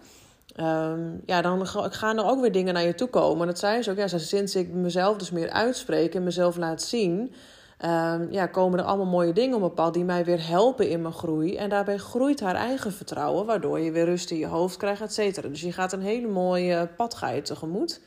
Um, 0.59 1.21
ja, 1.25 1.41
dan 1.41 1.67
gaan 1.67 2.17
er 2.17 2.25
ook 2.25 2.41
weer 2.41 2.51
dingen 2.51 2.73
naar 2.73 2.83
je 2.83 2.95
toe 2.95 3.07
komen. 3.07 3.41
En 3.41 3.47
dat 3.47 3.59
zei 3.59 3.81
ze 3.81 3.91
ook. 3.91 3.97
Ja, 3.97 4.07
sinds 4.07 4.55
ik 4.55 4.69
mezelf 4.69 5.17
dus 5.17 5.31
meer 5.31 5.49
uitspreek 5.49 6.15
en 6.15 6.23
mezelf 6.23 6.57
laat 6.57 6.81
zien. 6.81 7.33
Um, 7.83 8.31
ja, 8.31 8.45
komen 8.45 8.79
er 8.79 8.85
allemaal 8.85 9.05
mooie 9.05 9.33
dingen 9.33 9.57
op 9.57 9.61
een 9.61 9.73
pad 9.73 9.93
die 9.93 10.03
mij 10.03 10.25
weer 10.25 10.47
helpen 10.47 10.89
in 10.89 11.01
mijn 11.01 11.13
groei. 11.13 11.55
En 11.55 11.69
daarbij 11.69 11.97
groeit 11.97 12.39
haar 12.39 12.55
eigen 12.55 12.93
vertrouwen, 12.93 13.45
waardoor 13.45 13.79
je 13.79 13.91
weer 13.91 14.05
rust 14.05 14.31
in 14.31 14.37
je 14.37 14.47
hoofd 14.47 14.77
krijgt, 14.77 15.01
et 15.01 15.13
cetera. 15.13 15.47
Dus 15.47 15.61
je 15.61 15.71
gaat 15.71 15.93
een 15.93 16.01
hele 16.01 16.27
mooie 16.27 16.89
pad 16.97 17.13
ga 17.13 17.29
je 17.29 17.41
tegemoet. 17.41 18.01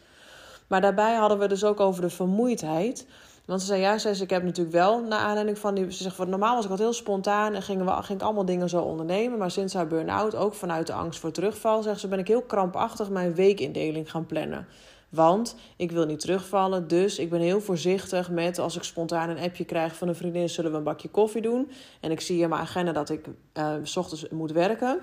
Maar 0.67 0.81
daarbij 0.81 1.15
hadden 1.15 1.39
we 1.39 1.49
dus 1.49 1.65
ook 1.65 1.81
over 1.81 2.03
de 2.03 2.11
vermoeidheid. 2.11 3.07
Want 3.45 3.61
ze 3.61 3.67
zei, 3.67 3.81
ja, 3.81 3.99
zei 3.99 4.15
ze, 4.15 4.23
ik 4.23 4.31
heb 4.31 4.43
natuurlijk 4.43 4.77
wel, 4.77 5.01
naar 5.01 5.19
aanleiding 5.19 5.59
van 5.59 5.75
die... 5.75 5.93
Ze 5.93 6.03
zegt, 6.03 6.27
normaal 6.27 6.55
was 6.55 6.65
ik 6.65 6.71
altijd 6.71 6.89
heel 6.89 6.99
spontaan 6.99 7.55
en 7.55 7.63
gingen 7.63 7.85
we, 7.85 7.93
ging 7.93 8.19
ik 8.19 8.25
allemaal 8.25 8.45
dingen 8.45 8.69
zo 8.69 8.83
ondernemen. 8.83 9.39
Maar 9.39 9.51
sinds 9.51 9.75
haar 9.75 9.87
burn-out, 9.87 10.35
ook 10.35 10.55
vanuit 10.55 10.87
de 10.87 10.93
angst 10.93 11.21
voor 11.21 11.31
terugval, 11.31 11.83
zegt 11.83 12.01
ze, 12.01 12.09
ben 12.09 12.19
ik 12.19 12.29
heel 12.29 12.43
krampachtig 12.43 13.11
mijn 13.11 13.35
weekindeling 13.35 14.11
gaan 14.11 14.27
plannen. 14.27 14.67
Want 15.09 15.55
ik 15.77 15.93
wil 15.93 16.07
niet 16.07 16.21
terugvallen, 16.21 16.89
dus 16.89 17.19
ik 17.19 17.31
ben 17.31 17.41
heel 17.41 17.61
voorzichtig 17.61 18.31
met 18.31 18.59
als 18.59 18.77
ik 18.77 18.83
spontaan 18.83 19.29
een 19.29 19.39
appje 19.39 19.65
krijg 19.65 19.97
van 19.97 20.09
een 20.09 20.17
vriendin, 20.17 20.49
zullen 20.49 20.71
we 20.71 20.77
een 20.77 20.83
bakje 20.83 21.09
koffie 21.09 21.43
doen. 21.43 21.71
En 22.01 22.11
ik 22.11 22.21
zie 22.21 22.41
in 22.41 22.49
mijn 22.49 22.61
agenda 22.61 22.93
dat 22.93 23.11
ik 23.11 23.27
uh, 23.55 23.73
s 23.83 23.97
ochtends 23.97 24.29
moet 24.29 24.53
werken 24.53 25.01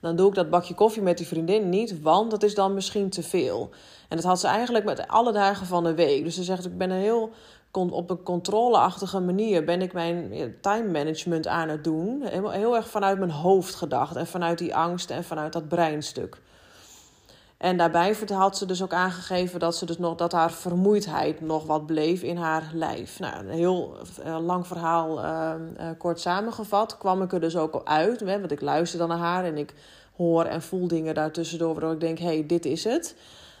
dan 0.00 0.16
doe 0.16 0.28
ik 0.28 0.34
dat 0.34 0.50
bakje 0.50 0.74
koffie 0.74 1.02
met 1.02 1.18
die 1.18 1.26
vriendin 1.26 1.68
niet, 1.68 2.02
want 2.02 2.30
dat 2.30 2.42
is 2.42 2.54
dan 2.54 2.74
misschien 2.74 3.10
te 3.10 3.22
veel. 3.22 3.70
En 4.08 4.16
dat 4.16 4.24
had 4.24 4.40
ze 4.40 4.46
eigenlijk 4.46 4.84
met 4.84 5.08
alle 5.08 5.32
dagen 5.32 5.66
van 5.66 5.84
de 5.84 5.94
week. 5.94 6.24
Dus 6.24 6.34
ze 6.34 6.42
zegt, 6.42 6.64
ik 6.64 6.78
ben 6.78 6.90
een 6.90 7.00
heel 7.00 7.30
op 7.72 8.10
een 8.10 8.22
controleachtige 8.22 9.20
manier 9.20 9.64
ben 9.64 9.82
ik 9.82 9.92
mijn 9.92 10.54
time 10.60 10.90
management 10.90 11.46
aan 11.46 11.68
het 11.68 11.84
doen. 11.84 12.22
Heel, 12.22 12.50
heel 12.50 12.76
erg 12.76 12.88
vanuit 12.88 13.18
mijn 13.18 13.30
hoofd 13.30 13.74
gedacht 13.74 14.16
en 14.16 14.26
vanuit 14.26 14.58
die 14.58 14.74
angst 14.74 15.10
en 15.10 15.24
vanuit 15.24 15.52
dat 15.52 15.68
breinstuk. 15.68 16.40
En 17.60 17.76
daarbij 17.76 18.16
had 18.26 18.56
ze 18.56 18.66
dus 18.66 18.82
ook 18.82 18.92
aangegeven 18.92 19.60
dat, 19.60 19.76
ze 19.76 19.86
dus 19.86 19.98
nog, 19.98 20.16
dat 20.16 20.32
haar 20.32 20.52
vermoeidheid 20.52 21.40
nog 21.40 21.66
wat 21.66 21.86
bleef 21.86 22.22
in 22.22 22.36
haar 22.36 22.70
lijf. 22.74 23.18
Nou, 23.18 23.38
een 23.38 23.48
heel 23.48 23.96
uh, 24.26 24.38
lang 24.44 24.66
verhaal 24.66 25.18
uh, 25.18 25.52
uh, 25.80 25.86
kort 25.98 26.20
samengevat 26.20 26.98
kwam 26.98 27.22
ik 27.22 27.32
er 27.32 27.40
dus 27.40 27.56
ook 27.56 27.80
uit. 27.84 28.20
Hè, 28.20 28.38
want 28.38 28.52
ik 28.52 28.60
luister 28.60 28.98
dan 28.98 29.08
naar 29.08 29.18
haar 29.18 29.44
en 29.44 29.56
ik 29.56 29.74
hoor 30.16 30.44
en 30.44 30.62
voel 30.62 30.88
dingen 30.88 31.14
daartussendoor 31.14 31.72
waardoor 31.72 31.92
ik 31.92 32.00
denk, 32.00 32.18
hé, 32.18 32.26
hey, 32.26 32.46
dit 32.46 32.64
is 32.64 32.84
het. 32.84 33.16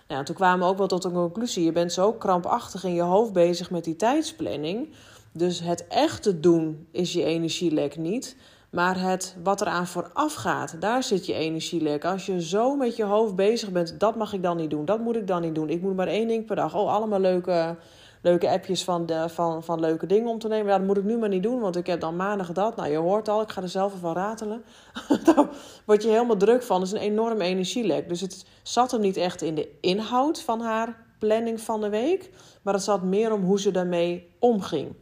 Nou, 0.08 0.24
toen 0.24 0.34
kwamen 0.34 0.66
we 0.66 0.72
ook 0.72 0.78
wel 0.78 0.86
tot 0.86 1.04
een 1.04 1.12
conclusie. 1.12 1.64
Je 1.64 1.72
bent 1.72 1.92
zo 1.92 2.12
krampachtig 2.12 2.84
in 2.84 2.94
je 2.94 3.02
hoofd 3.02 3.32
bezig 3.32 3.70
met 3.70 3.84
die 3.84 3.96
tijdsplanning. 3.96 4.88
Dus 5.32 5.60
het 5.60 5.86
echte 5.88 6.40
doen 6.40 6.86
is 6.90 7.12
je 7.12 7.24
energielek 7.24 7.96
niet. 7.96 8.36
Maar 8.70 9.00
het 9.00 9.36
wat 9.42 9.60
eraan 9.60 9.86
vooraf 9.86 10.34
gaat, 10.34 10.80
daar 10.80 11.02
zit 11.02 11.26
je 11.26 11.34
energielek. 11.34 12.04
Als 12.04 12.26
je 12.26 12.42
zo 12.42 12.76
met 12.76 12.96
je 12.96 13.04
hoofd 13.04 13.36
bezig 13.36 13.70
bent, 13.70 14.00
dat 14.00 14.16
mag 14.16 14.32
ik 14.32 14.42
dan 14.42 14.56
niet 14.56 14.70
doen, 14.70 14.84
dat 14.84 15.00
moet 15.00 15.16
ik 15.16 15.26
dan 15.26 15.42
niet 15.42 15.54
doen. 15.54 15.68
Ik 15.68 15.82
moet 15.82 15.96
maar 15.96 16.06
één 16.06 16.28
ding 16.28 16.46
per 16.46 16.56
dag. 16.56 16.74
Oh, 16.74 16.92
allemaal 16.92 17.20
leuke, 17.20 17.76
leuke 18.22 18.50
appjes 18.50 18.84
van, 18.84 19.06
de, 19.06 19.28
van, 19.28 19.64
van 19.64 19.80
leuke 19.80 20.06
dingen 20.06 20.28
om 20.28 20.38
te 20.38 20.48
nemen. 20.48 20.66
Dat 20.66 20.86
moet 20.86 20.96
ik 20.96 21.04
nu 21.04 21.18
maar 21.18 21.28
niet 21.28 21.42
doen, 21.42 21.60
want 21.60 21.76
ik 21.76 21.86
heb 21.86 22.00
dan 22.00 22.16
maandag 22.16 22.52
dat. 22.52 22.76
Nou, 22.76 22.90
je 22.90 22.96
hoort 22.96 23.28
al, 23.28 23.42
ik 23.42 23.50
ga 23.50 23.62
er 23.62 23.68
zelf 23.68 23.92
van 24.00 24.14
ratelen. 24.14 24.62
Daar 25.24 25.48
word 25.84 26.02
je 26.02 26.08
helemaal 26.08 26.36
druk 26.36 26.62
van. 26.62 26.78
Dat 26.78 26.88
is 26.88 26.94
een 26.94 27.00
enorm 27.00 27.40
energielek. 27.40 28.08
Dus 28.08 28.20
het 28.20 28.44
zat 28.62 28.90
hem 28.90 29.00
niet 29.00 29.16
echt 29.16 29.42
in 29.42 29.54
de 29.54 29.68
inhoud 29.80 30.40
van 30.40 30.60
haar 30.60 31.06
planning 31.18 31.60
van 31.60 31.80
de 31.80 31.88
week. 31.88 32.30
Maar 32.62 32.74
het 32.74 32.82
zat 32.82 33.02
meer 33.02 33.32
om 33.32 33.42
hoe 33.42 33.60
ze 33.60 33.70
daarmee 33.70 34.30
omging. 34.38 34.94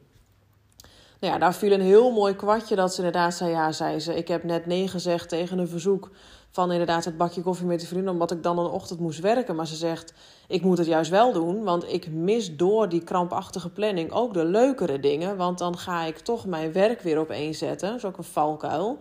Nou 1.21 1.33
ja, 1.33 1.39
daar 1.39 1.55
viel 1.55 1.73
een 1.73 1.81
heel 1.81 2.11
mooi 2.11 2.37
kwartje 2.37 2.77
dat 2.77 2.95
ze 2.95 2.97
inderdaad 2.97 3.35
zei: 3.35 3.51
Ja, 3.51 3.73
zei 3.73 4.01
ze, 4.01 4.17
ik 4.17 4.29
heb 4.29 4.45
net 4.45 4.67
nee 4.67 4.89
gezegd 4.89 5.29
tegen 5.29 5.59
een 5.59 5.69
verzoek 5.69 6.11
van 6.51 6.73
inderdaad 6.73 7.05
het 7.05 7.17
bakje 7.17 7.43
koffie 7.43 7.67
met 7.67 7.81
de 7.81 7.87
vrienden, 7.87 8.13
omdat 8.13 8.31
ik 8.31 8.43
dan 8.43 8.59
een 8.59 8.71
ochtend 8.71 9.01
moest 9.01 9.21
werken. 9.21 9.57
Maar 9.57 9.67
ze 9.67 9.77
zegt: 9.77 10.13
Ik 10.47 10.63
moet 10.63 10.79
het 10.79 10.87
juist 10.87 11.11
wel 11.11 11.33
doen, 11.33 11.65
want 11.65 11.93
ik 11.93 12.11
mis 12.11 12.57
door 12.57 12.89
die 12.89 13.05
krampachtige 13.05 13.71
planning 13.71 14.13
ook 14.13 14.35
de 14.35 14.45
leukere 14.45 15.01
dingen. 15.01 15.37
Want 15.37 15.59
dan 15.59 15.79
ga 15.79 16.03
ik 16.03 16.19
toch 16.19 16.47
mijn 16.47 16.73
werk 16.73 17.01
weer 17.01 17.19
opeenzetten. 17.19 17.89
Dat 17.89 17.99
is 17.99 18.05
ook 18.05 18.19
een 18.19 18.25
valkuil. 18.25 18.99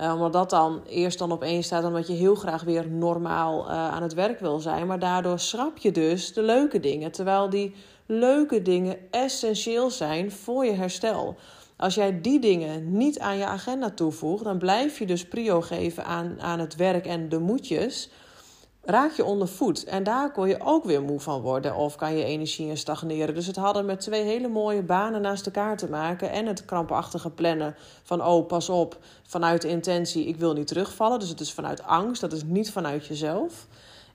Uh, 0.00 0.12
omdat 0.12 0.32
dat 0.32 0.50
dan 0.50 0.82
eerst 0.86 1.18
dan 1.18 1.32
opeens 1.32 1.66
staat 1.66 1.84
omdat 1.84 2.06
je 2.06 2.12
heel 2.12 2.34
graag 2.34 2.62
weer 2.62 2.90
normaal 2.90 3.64
uh, 3.64 3.70
aan 3.70 4.02
het 4.02 4.14
werk 4.14 4.40
wil 4.40 4.58
zijn. 4.58 4.86
Maar 4.86 4.98
daardoor 4.98 5.38
schrap 5.38 5.78
je 5.78 5.92
dus 5.92 6.32
de 6.32 6.42
leuke 6.42 6.80
dingen. 6.80 7.12
Terwijl 7.12 7.50
die 7.50 7.74
leuke 8.06 8.62
dingen 8.62 8.96
essentieel 9.10 9.90
zijn 9.90 10.32
voor 10.32 10.64
je 10.64 10.72
herstel. 10.72 11.36
Als 11.76 11.94
jij 11.94 12.20
die 12.20 12.40
dingen 12.40 12.96
niet 12.96 13.18
aan 13.18 13.36
je 13.36 13.46
agenda 13.46 13.90
toevoegt, 13.90 14.44
dan 14.44 14.58
blijf 14.58 14.98
je 14.98 15.06
dus 15.06 15.28
prio 15.28 15.60
geven 15.60 16.04
aan, 16.04 16.40
aan 16.40 16.58
het 16.58 16.76
werk 16.76 17.06
en 17.06 17.28
de 17.28 17.38
moedjes. 17.38 18.10
Raak 18.86 19.12
je 19.12 19.24
onder 19.24 19.48
voet. 19.48 19.84
En 19.84 20.02
daar 20.02 20.32
kon 20.32 20.48
je 20.48 20.60
ook 20.60 20.84
weer 20.84 21.02
moe 21.02 21.20
van 21.20 21.40
worden. 21.40 21.74
Of 21.74 21.96
kan 21.96 22.16
je 22.16 22.24
energie 22.24 22.68
in 22.68 22.76
stagneren. 22.76 23.34
Dus 23.34 23.46
het 23.46 23.56
hadden 23.56 23.84
met 23.84 24.00
twee 24.00 24.22
hele 24.22 24.48
mooie 24.48 24.82
banen 24.82 25.20
naast 25.20 25.46
elkaar 25.46 25.76
te 25.76 25.88
maken. 25.88 26.30
En 26.30 26.46
het 26.46 26.64
krampachtige 26.64 27.30
plannen 27.30 27.74
van 28.02 28.24
oh, 28.24 28.46
pas 28.46 28.68
op. 28.68 28.98
Vanuit 29.22 29.62
de 29.62 29.68
intentie, 29.68 30.26
ik 30.26 30.36
wil 30.36 30.52
niet 30.52 30.66
terugvallen. 30.66 31.18
Dus 31.18 31.28
het 31.28 31.40
is 31.40 31.52
vanuit 31.52 31.82
angst. 31.82 32.20
Dat 32.20 32.32
is 32.32 32.44
niet 32.44 32.70
vanuit 32.70 33.06
jezelf. 33.06 33.66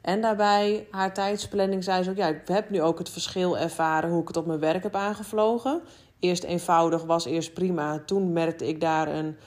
En 0.02 0.22
daarbij 0.22 0.88
haar 0.92 1.14
tijdsplanning 1.14 1.84
zei 1.84 2.04
ze 2.04 2.10
ook, 2.10 2.16
ja, 2.16 2.28
ik 2.28 2.48
heb 2.48 2.70
nu 2.70 2.82
ook 2.82 2.98
het 2.98 3.10
verschil 3.10 3.58
ervaren 3.58 4.10
hoe 4.10 4.22
ik 4.22 4.28
het 4.28 4.38
op 4.38 4.46
mijn 4.46 4.60
werk 4.60 4.84
heb 4.84 4.96
aangevlogen. 4.96 5.82
Eerst 6.20 6.44
eenvoudig 6.44 7.04
was 7.04 7.26
eerst 7.26 7.54
prima. 7.54 8.00
Toen 8.06 8.34
merkte 8.34 8.68
ik 8.68 8.82
daar 8.82 9.08
een 9.08 9.38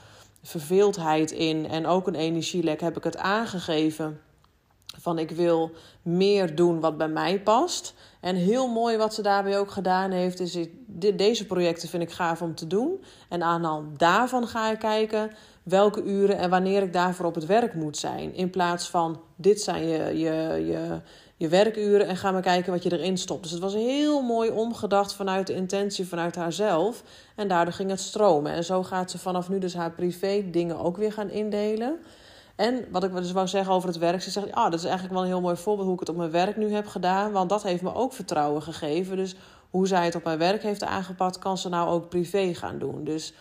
verveeldheid 0.43 1.31
in 1.31 1.69
en 1.69 1.87
ook 1.87 2.07
een 2.07 2.15
energielek. 2.15 2.81
Heb 2.81 2.97
ik 2.97 3.05
het 3.05 3.17
aangegeven 3.17 4.21
van 5.01 5.19
ik 5.19 5.31
wil 5.31 5.71
meer 6.03 6.55
doen 6.55 6.81
wat 6.81 6.99
bij 6.99 7.09
mij 7.09 7.41
past. 7.41 7.95
En 8.21 8.37
heel 8.37 8.69
mooi 8.69 8.97
wat 8.97 9.15
ze 9.15 9.23
daarbij 9.23 9.59
ook 9.59 9.71
gedaan 9.71 10.11
heeft, 10.11 10.41
is 10.41 10.59
deze 11.15 11.47
projecten 11.47 11.89
vind 11.89 12.03
ik 12.03 12.11
gaaf 12.11 12.43
om 12.43 12.55
te 12.55 12.67
doen. 12.67 13.05
En 13.29 13.43
aan 13.43 13.63
de 13.63 13.69
hand 13.69 13.99
daarvan 13.99 14.47
ga 14.47 14.71
ik 14.71 14.79
kijken 14.79 15.31
welke 15.65 16.03
uren 16.03 16.39
en 16.39 16.51
wanneer 16.51 16.83
ik 16.83 16.93
daarvoor 16.93 17.27
op 17.27 17.35
het 17.35 17.47
werk 17.47 17.75
moet 17.75 17.97
zijn. 17.97 18.35
In 18.35 18.51
plaats 18.51 18.89
van 18.89 19.21
dit 19.37 19.61
zijn 19.61 19.87
je, 19.87 20.19
je, 20.19 20.65
je, 20.67 21.01
je 21.37 21.49
werkuren 21.49 22.07
en 22.07 22.17
ga 22.17 22.31
maar 22.31 22.43
kijken 22.43 22.73
wat 22.73 22.83
je 22.83 22.93
erin 22.93 23.19
stopt. 23.19 23.43
Dus 23.43 23.51
het 23.51 23.61
was 23.61 23.75
heel 23.75 24.23
mooi 24.23 24.51
omgedacht 24.51 25.15
vanuit 25.15 25.47
de 25.47 25.55
intentie, 25.55 26.07
vanuit 26.07 26.37
haarzelf. 26.37 27.03
En 27.37 27.49
daardoor 27.49 27.75
ging 27.75 27.91
het 27.91 28.01
stromen. 28.01 28.53
En 28.53 28.65
zo 28.65 28.83
gaat 28.83 29.11
ze 29.11 29.19
vanaf 29.19 29.49
nu 29.49 29.59
dus 29.59 29.75
haar 29.75 29.91
privé 29.91 30.45
dingen 30.51 30.79
ook 30.79 30.97
weer 30.97 31.13
gaan 31.13 31.31
indelen. 31.31 31.99
En 32.57 32.85
wat 32.91 33.05
ik 33.05 33.15
dus 33.15 33.33
wou 33.33 33.49
zeggen 33.49 33.73
over 33.73 33.89
het 33.89 33.99
werk, 33.99 34.23
ze 34.23 34.31
zegt, 34.31 34.53
ah, 34.53 34.71
dat 34.71 34.79
is 34.79 34.85
eigenlijk 34.85 35.15
wel 35.15 35.23
een 35.23 35.29
heel 35.29 35.41
mooi 35.41 35.57
voorbeeld 35.57 35.87
hoe 35.87 35.95
ik 35.95 36.01
het 36.01 36.09
op 36.09 36.17
mijn 36.17 36.31
werk 36.31 36.57
nu 36.57 36.73
heb 36.73 36.87
gedaan. 36.87 37.33
Want 37.33 37.49
dat 37.49 37.63
heeft 37.63 37.83
me 37.83 37.95
ook 37.95 38.13
vertrouwen 38.13 38.63
gegeven. 38.63 39.17
Dus 39.17 39.35
hoe 39.71 39.87
zij 39.87 40.05
het 40.05 40.15
op 40.15 40.25
mijn 40.25 40.39
werk 40.39 40.63
heeft 40.63 40.85
aangepakt, 40.85 41.39
kan 41.39 41.59
ze 41.59 41.69
nou 41.69 41.89
ook 41.89 42.09
privé 42.09 42.55
gaan 42.55 42.79
doen. 42.79 43.05
Dus 43.05 43.33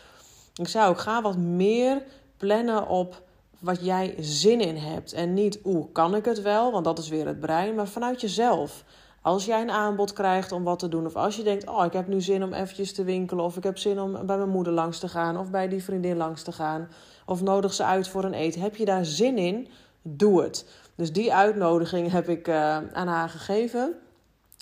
ik 0.55 0.67
zou 0.67 0.89
ook, 0.89 0.99
ga 0.99 1.21
wat 1.21 1.37
meer 1.37 2.03
plannen 2.37 2.87
op 2.87 3.21
wat 3.59 3.85
jij 3.85 4.15
zin 4.19 4.61
in 4.61 4.75
hebt. 4.75 5.13
En 5.13 5.33
niet, 5.33 5.59
oeh, 5.63 5.85
kan 5.91 6.15
ik 6.15 6.25
het 6.25 6.41
wel? 6.41 6.71
Want 6.71 6.85
dat 6.85 6.99
is 6.99 7.09
weer 7.09 7.27
het 7.27 7.39
brein. 7.39 7.75
Maar 7.75 7.87
vanuit 7.87 8.21
jezelf. 8.21 8.83
Als 9.21 9.45
jij 9.45 9.61
een 9.61 9.71
aanbod 9.71 10.13
krijgt 10.13 10.51
om 10.51 10.63
wat 10.63 10.79
te 10.79 10.87
doen, 10.87 11.05
of 11.05 11.15
als 11.15 11.35
je 11.35 11.43
denkt: 11.43 11.67
Oh, 11.67 11.85
ik 11.85 11.93
heb 11.93 12.07
nu 12.07 12.21
zin 12.21 12.43
om 12.43 12.53
eventjes 12.53 12.93
te 12.93 13.03
winkelen, 13.03 13.45
of 13.45 13.57
ik 13.57 13.63
heb 13.63 13.77
zin 13.77 13.99
om 13.99 14.11
bij 14.11 14.37
mijn 14.37 14.49
moeder 14.49 14.73
langs 14.73 14.99
te 14.99 15.07
gaan, 15.07 15.37
of 15.37 15.49
bij 15.49 15.67
die 15.67 15.83
vriendin 15.83 16.17
langs 16.17 16.43
te 16.43 16.51
gaan, 16.51 16.89
of 17.25 17.41
nodig 17.41 17.73
ze 17.73 17.83
uit 17.83 18.07
voor 18.07 18.23
een 18.23 18.33
eten. 18.33 18.61
Heb 18.61 18.75
je 18.75 18.85
daar 18.85 19.05
zin 19.05 19.37
in? 19.37 19.67
Doe 20.01 20.41
het. 20.41 20.65
Dus 20.95 21.13
die 21.13 21.33
uitnodiging 21.33 22.11
heb 22.11 22.29
ik 22.29 22.47
uh, 22.47 22.77
aan 22.77 23.07
haar 23.07 23.29
gegeven. 23.29 23.93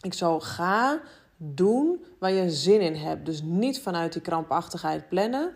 Ik 0.01 0.13
zou 0.13 0.41
ga 0.41 1.01
doen 1.37 2.05
waar 2.19 2.31
je 2.31 2.49
zin 2.49 2.81
in 2.81 2.95
hebt. 2.95 3.25
Dus 3.25 3.41
niet 3.41 3.81
vanuit 3.81 4.13
die 4.13 4.21
krampachtigheid 4.21 5.09
plannen, 5.09 5.51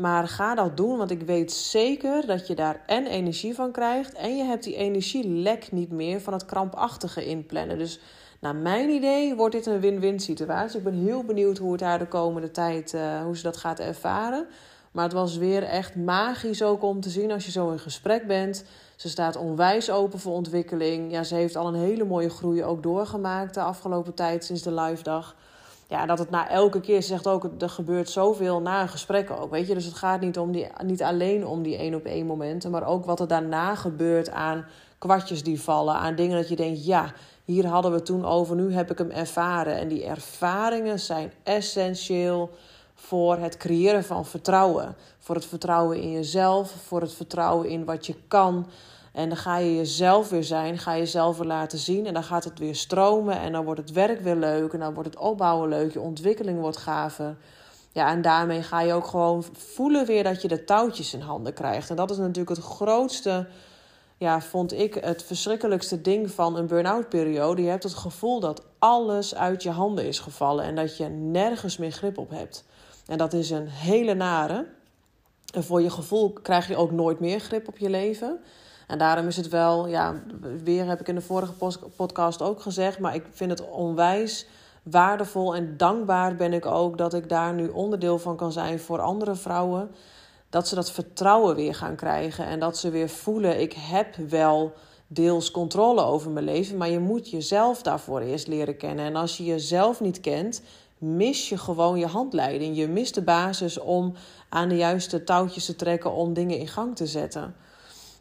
maar 0.00 0.28
ga 0.28 0.54
dat 0.54 0.76
doen, 0.76 0.96
want 0.96 1.10
ik 1.10 1.22
weet 1.22 1.52
zeker 1.52 2.26
dat 2.26 2.46
je 2.46 2.54
daar 2.54 2.82
en 2.86 3.06
energie 3.06 3.54
van 3.54 3.70
krijgt. 3.72 4.12
En 4.14 4.36
je 4.36 4.44
hebt 4.44 4.64
die 4.64 4.76
energielek 4.76 5.72
niet 5.72 5.90
meer 5.90 6.20
van 6.20 6.32
het 6.32 6.44
krampachtige 6.44 7.24
inplannen. 7.26 7.78
Dus 7.78 8.00
naar 8.40 8.56
mijn 8.56 8.90
idee 8.90 9.34
wordt 9.34 9.54
dit 9.54 9.66
een 9.66 9.80
win-win 9.80 10.20
situatie. 10.20 10.78
Ik 10.78 10.84
ben 10.84 10.94
heel 10.94 11.24
benieuwd 11.24 11.58
hoe 11.58 11.72
het 11.72 11.80
haar 11.80 11.98
de 11.98 12.06
komende 12.06 12.50
tijd, 12.50 12.92
uh, 12.92 13.22
hoe 13.22 13.36
ze 13.36 13.42
dat 13.42 13.56
gaat 13.56 13.78
ervaren. 13.78 14.46
Maar 14.92 15.04
het 15.04 15.12
was 15.12 15.36
weer 15.36 15.62
echt 15.62 15.96
magisch 15.96 16.62
ook 16.62 16.82
om 16.82 17.00
te 17.00 17.10
zien 17.10 17.30
als 17.30 17.44
je 17.44 17.50
zo 17.50 17.70
in 17.70 17.78
gesprek 17.78 18.26
bent. 18.26 18.64
Ze 18.96 19.08
staat 19.08 19.36
onwijs 19.36 19.90
open 19.90 20.18
voor 20.18 20.32
ontwikkeling. 20.32 21.12
Ja, 21.12 21.22
ze 21.22 21.34
heeft 21.34 21.56
al 21.56 21.68
een 21.68 21.80
hele 21.80 22.04
mooie 22.04 22.30
groei 22.30 22.64
ook 22.64 22.82
doorgemaakt 22.82 23.54
de 23.54 23.62
afgelopen 23.62 24.14
tijd 24.14 24.44
sinds 24.44 24.62
de 24.62 24.74
live 24.74 25.02
dag 25.02 25.36
ja, 25.90 26.06
dat 26.06 26.18
het 26.18 26.30
na 26.30 26.48
elke 26.48 26.80
keer, 26.80 27.02
zegt 27.02 27.26
ook, 27.26 27.48
er 27.58 27.70
gebeurt 27.70 28.10
zoveel 28.10 28.60
na 28.60 28.82
een 28.82 28.88
gesprek 28.88 29.30
ook. 29.30 29.50
Weet 29.50 29.66
je? 29.66 29.74
Dus 29.74 29.84
het 29.84 29.94
gaat 29.94 30.20
niet, 30.20 30.38
om 30.38 30.52
die, 30.52 30.66
niet 30.84 31.02
alleen 31.02 31.46
om 31.46 31.62
die 31.62 31.76
één 31.76 31.94
op 31.94 32.04
één 32.04 32.26
momenten, 32.26 32.70
maar 32.70 32.86
ook 32.86 33.04
wat 33.04 33.20
er 33.20 33.28
daarna 33.28 33.74
gebeurt 33.74 34.30
aan 34.30 34.66
kwartjes 34.98 35.42
die 35.42 35.60
vallen, 35.60 35.94
aan 35.94 36.14
dingen 36.14 36.36
dat 36.36 36.48
je 36.48 36.56
denkt, 36.56 36.84
ja, 36.84 37.12
hier 37.44 37.66
hadden 37.66 37.90
we 37.90 37.96
het 37.96 38.06
toen 38.06 38.24
over, 38.24 38.56
nu 38.56 38.72
heb 38.72 38.90
ik 38.90 38.98
hem 38.98 39.10
ervaren. 39.10 39.76
En 39.76 39.88
die 39.88 40.04
ervaringen 40.04 41.00
zijn 41.00 41.32
essentieel 41.42 42.50
voor 42.94 43.36
het 43.36 43.56
creëren 43.56 44.04
van 44.04 44.26
vertrouwen. 44.26 44.96
Voor 45.18 45.34
het 45.34 45.46
vertrouwen 45.46 46.00
in 46.00 46.10
jezelf, 46.10 46.70
voor 46.86 47.00
het 47.00 47.12
vertrouwen 47.12 47.68
in 47.68 47.84
wat 47.84 48.06
je 48.06 48.14
kan. 48.28 48.66
En 49.12 49.28
dan 49.28 49.38
ga 49.38 49.56
je 49.56 49.76
jezelf 49.76 50.28
weer 50.28 50.44
zijn, 50.44 50.78
ga 50.78 50.92
je 50.92 50.98
jezelf 50.98 51.36
weer 51.36 51.46
laten 51.46 51.78
zien. 51.78 52.06
En 52.06 52.14
dan 52.14 52.24
gaat 52.24 52.44
het 52.44 52.58
weer 52.58 52.74
stromen 52.74 53.38
en 53.38 53.52
dan 53.52 53.64
wordt 53.64 53.80
het 53.80 53.92
werk 53.92 54.20
weer 54.20 54.36
leuk. 54.36 54.72
En 54.72 54.78
dan 54.78 54.94
wordt 54.94 55.08
het 55.08 55.18
opbouwen 55.18 55.68
leuk, 55.68 55.92
je 55.92 56.00
ontwikkeling 56.00 56.60
wordt 56.60 56.76
gaver. 56.76 57.36
Ja, 57.92 58.10
en 58.10 58.22
daarmee 58.22 58.62
ga 58.62 58.80
je 58.80 58.92
ook 58.92 59.06
gewoon 59.06 59.44
voelen 59.52 60.06
weer 60.06 60.24
dat 60.24 60.42
je 60.42 60.48
de 60.48 60.64
touwtjes 60.64 61.14
in 61.14 61.20
handen 61.20 61.54
krijgt. 61.54 61.90
En 61.90 61.96
dat 61.96 62.10
is 62.10 62.16
natuurlijk 62.16 62.56
het 62.56 62.64
grootste, 62.64 63.46
ja, 64.16 64.40
vond 64.40 64.72
ik 64.72 64.94
het 64.94 65.22
verschrikkelijkste 65.22 66.00
ding 66.00 66.30
van 66.30 66.56
een 66.56 66.66
burn-out 66.66 67.08
periode. 67.08 67.62
Je 67.62 67.68
hebt 67.68 67.82
het 67.82 67.94
gevoel 67.94 68.40
dat 68.40 68.62
alles 68.78 69.34
uit 69.34 69.62
je 69.62 69.70
handen 69.70 70.06
is 70.06 70.18
gevallen 70.18 70.64
en 70.64 70.74
dat 70.74 70.96
je 70.96 71.08
nergens 71.08 71.76
meer 71.76 71.92
grip 71.92 72.18
op 72.18 72.30
hebt. 72.30 72.64
En 73.06 73.18
dat 73.18 73.32
is 73.32 73.50
een 73.50 73.68
hele 73.68 74.14
nare. 74.14 74.66
En 75.54 75.64
voor 75.64 75.82
je 75.82 75.90
gevoel 75.90 76.32
krijg 76.32 76.68
je 76.68 76.76
ook 76.76 76.90
nooit 76.90 77.20
meer 77.20 77.40
grip 77.40 77.68
op 77.68 77.78
je 77.78 77.90
leven. 77.90 78.40
En 78.90 78.98
daarom 78.98 79.26
is 79.26 79.36
het 79.36 79.48
wel, 79.48 79.86
ja, 79.86 80.22
weer 80.64 80.86
heb 80.86 81.00
ik 81.00 81.08
in 81.08 81.14
de 81.14 81.20
vorige 81.20 81.52
podcast 81.96 82.42
ook 82.42 82.60
gezegd, 82.60 82.98
maar 82.98 83.14
ik 83.14 83.24
vind 83.30 83.50
het 83.50 83.70
onwijs 83.70 84.46
waardevol 84.82 85.54
en 85.54 85.76
dankbaar 85.76 86.36
ben 86.36 86.52
ik 86.52 86.66
ook 86.66 86.98
dat 86.98 87.14
ik 87.14 87.28
daar 87.28 87.54
nu 87.54 87.68
onderdeel 87.68 88.18
van 88.18 88.36
kan 88.36 88.52
zijn 88.52 88.78
voor 88.78 89.00
andere 89.00 89.34
vrouwen. 89.34 89.90
Dat 90.48 90.68
ze 90.68 90.74
dat 90.74 90.90
vertrouwen 90.90 91.56
weer 91.56 91.74
gaan 91.74 91.94
krijgen 91.94 92.46
en 92.46 92.60
dat 92.60 92.78
ze 92.78 92.90
weer 92.90 93.08
voelen: 93.08 93.60
ik 93.60 93.72
heb 93.72 94.16
wel 94.16 94.72
deels 95.06 95.50
controle 95.50 96.02
over 96.02 96.30
mijn 96.30 96.44
leven, 96.44 96.76
maar 96.76 96.90
je 96.90 96.98
moet 96.98 97.30
jezelf 97.30 97.82
daarvoor 97.82 98.20
eerst 98.20 98.46
leren 98.46 98.76
kennen. 98.76 99.04
En 99.04 99.16
als 99.16 99.36
je 99.36 99.44
jezelf 99.44 100.00
niet 100.00 100.20
kent, 100.20 100.62
mis 100.98 101.48
je 101.48 101.58
gewoon 101.58 101.98
je 101.98 102.06
handleiding. 102.06 102.76
Je 102.76 102.88
mist 102.88 103.14
de 103.14 103.22
basis 103.22 103.78
om 103.78 104.14
aan 104.48 104.68
de 104.68 104.76
juiste 104.76 105.24
touwtjes 105.24 105.64
te 105.64 105.76
trekken 105.76 106.12
om 106.12 106.32
dingen 106.32 106.58
in 106.58 106.68
gang 106.68 106.96
te 106.96 107.06
zetten. 107.06 107.54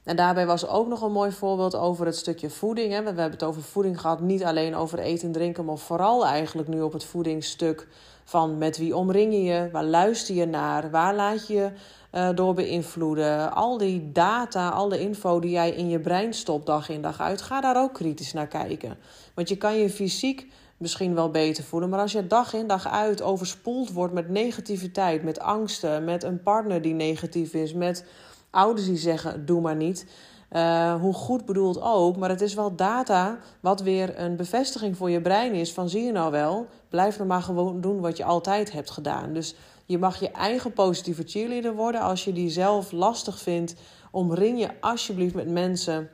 En 0.03 0.15
daarbij 0.15 0.45
was 0.45 0.67
ook 0.67 0.87
nog 0.87 1.01
een 1.01 1.11
mooi 1.11 1.31
voorbeeld 1.31 1.75
over 1.75 2.05
het 2.05 2.15
stukje 2.15 2.49
voeding. 2.49 2.91
Hè. 2.91 2.99
We 2.99 3.05
hebben 3.05 3.31
het 3.31 3.43
over 3.43 3.61
voeding 3.61 4.01
gehad, 4.01 4.19
niet 4.19 4.43
alleen 4.43 4.75
over 4.75 4.99
eten 4.99 5.27
en 5.27 5.33
drinken, 5.33 5.65
maar 5.65 5.77
vooral 5.77 6.25
eigenlijk 6.25 6.67
nu 6.67 6.81
op 6.81 6.93
het 6.93 7.03
voedingsstuk 7.03 7.87
van 8.23 8.57
met 8.57 8.77
wie 8.77 8.95
omring 8.95 9.33
je 9.33 9.43
je, 9.43 9.69
waar 9.71 9.83
luister 9.83 10.35
je 10.35 10.45
naar, 10.45 10.89
waar 10.89 11.15
laat 11.15 11.47
je 11.47 11.71
uh, 12.11 12.29
door 12.35 12.53
beïnvloeden. 12.53 13.53
Al 13.53 13.77
die 13.77 14.11
data, 14.11 14.69
al 14.69 14.89
de 14.89 14.99
info 14.99 15.39
die 15.39 15.51
jij 15.51 15.71
in 15.71 15.89
je 15.89 15.99
brein 15.99 16.33
stopt 16.33 16.65
dag 16.65 16.89
in 16.89 17.01
dag 17.01 17.19
uit, 17.19 17.41
ga 17.41 17.61
daar 17.61 17.81
ook 17.81 17.93
kritisch 17.93 18.33
naar 18.33 18.47
kijken. 18.47 18.97
Want 19.33 19.49
je 19.49 19.57
kan 19.57 19.77
je 19.77 19.89
fysiek 19.89 20.47
misschien 20.77 21.15
wel 21.15 21.31
beter 21.31 21.63
voelen, 21.63 21.89
maar 21.89 21.99
als 21.99 22.11
je 22.11 22.27
dag 22.27 22.53
in 22.53 22.67
dag 22.67 22.87
uit 22.87 23.21
overspoeld 23.21 23.91
wordt 23.91 24.13
met 24.13 24.29
negativiteit, 24.29 25.23
met 25.23 25.39
angsten, 25.39 26.03
met 26.03 26.23
een 26.23 26.43
partner 26.43 26.81
die 26.81 26.93
negatief 26.93 27.53
is, 27.53 27.73
met 27.73 28.05
ouders 28.49 28.87
die 28.87 28.97
zeggen: 28.97 29.45
doe 29.45 29.61
maar 29.61 29.75
niet. 29.75 30.05
Uh, 30.51 31.01
hoe 31.01 31.13
goed 31.13 31.45
bedoeld 31.45 31.81
ook, 31.81 32.17
maar 32.17 32.29
het 32.29 32.41
is 32.41 32.53
wel 32.53 32.75
data 32.75 33.39
wat 33.59 33.81
weer 33.81 34.19
een 34.19 34.35
bevestiging 34.35 34.97
voor 34.97 35.09
je 35.09 35.21
brein 35.21 35.53
is 35.53 35.73
van 35.73 35.89
zie 35.89 36.03
je 36.03 36.11
nou 36.11 36.31
wel, 36.31 36.67
blijf 36.89 37.17
dan 37.17 37.27
maar 37.27 37.41
gewoon 37.41 37.81
doen 37.81 37.99
wat 37.99 38.17
je 38.17 38.23
altijd 38.23 38.71
hebt 38.71 38.89
gedaan. 38.89 39.33
Dus 39.33 39.55
je 39.85 39.97
mag 39.97 40.19
je 40.19 40.31
eigen 40.31 40.73
positieve 40.73 41.23
cheerleader 41.25 41.75
worden 41.75 42.01
als 42.01 42.23
je 42.23 42.33
die 42.33 42.49
zelf 42.49 42.91
lastig 42.91 43.39
vindt. 43.39 43.75
Omring 44.11 44.59
je 44.59 44.69
alsjeblieft 44.81 45.35
met 45.35 45.49
mensen 45.49 46.09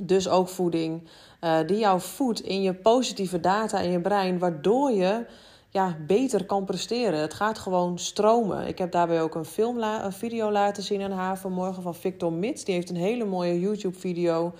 dus 0.00 0.28
ook 0.28 0.48
voeding, 0.48 1.08
uh, 1.40 1.58
die 1.66 1.78
jou 1.78 2.00
voedt 2.00 2.40
in 2.40 2.62
je 2.62 2.74
positieve 2.74 3.40
data 3.40 3.80
in 3.80 3.90
je 3.90 4.00
brein, 4.00 4.38
waardoor 4.38 4.90
je 4.90 5.26
ja, 5.72 5.96
beter 6.06 6.44
kan 6.44 6.64
presteren. 6.64 7.20
Het 7.20 7.34
gaat 7.34 7.58
gewoon 7.58 7.98
stromen. 7.98 8.66
Ik 8.66 8.78
heb 8.78 8.92
daarbij 8.92 9.22
ook 9.22 9.34
een, 9.34 9.44
film 9.44 9.78
een 9.78 10.12
video 10.12 10.50
laten 10.50 10.82
zien 10.82 11.02
aan 11.02 11.10
haar 11.10 11.38
vanmorgen 11.38 11.82
van 11.82 11.94
Victor 11.94 12.32
Mits. 12.32 12.64
Die 12.64 12.74
heeft 12.74 12.90
een 12.90 12.96
hele 12.96 13.24
mooie 13.24 13.60
YouTube-video, 13.60 14.52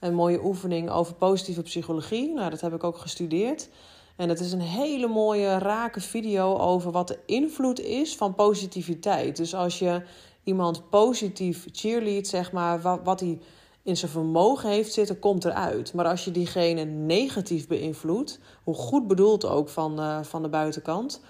een 0.00 0.14
mooie 0.14 0.44
oefening 0.44 0.90
over 0.90 1.14
positieve 1.14 1.62
psychologie. 1.62 2.32
Nou, 2.32 2.50
dat 2.50 2.60
heb 2.60 2.74
ik 2.74 2.84
ook 2.84 2.98
gestudeerd. 2.98 3.68
En 4.16 4.28
het 4.28 4.40
is 4.40 4.52
een 4.52 4.60
hele 4.60 5.06
mooie, 5.06 5.58
rake 5.58 6.00
video 6.00 6.56
over 6.56 6.90
wat 6.90 7.08
de 7.08 7.18
invloed 7.26 7.80
is 7.80 8.16
van 8.16 8.34
positiviteit. 8.34 9.36
Dus 9.36 9.54
als 9.54 9.78
je 9.78 10.02
iemand 10.44 10.90
positief 10.90 11.66
cheerleadt, 11.72 12.26
zeg 12.26 12.52
maar, 12.52 12.80
wat, 12.80 13.00
wat 13.04 13.20
hij 13.20 13.38
in 13.84 13.96
zijn 13.96 14.10
vermogen 14.10 14.70
heeft 14.70 14.92
zitten, 14.92 15.18
komt 15.18 15.44
eruit. 15.44 15.94
Maar 15.94 16.06
als 16.06 16.24
je 16.24 16.30
diegene 16.30 16.84
negatief 16.84 17.66
beïnvloedt, 17.66 18.38
hoe 18.64 18.74
goed 18.74 19.06
bedoeld 19.06 19.44
ook 19.44 19.68
van, 19.68 20.00
uh, 20.00 20.22
van 20.22 20.42
de 20.42 20.48
buitenkant, 20.48 21.20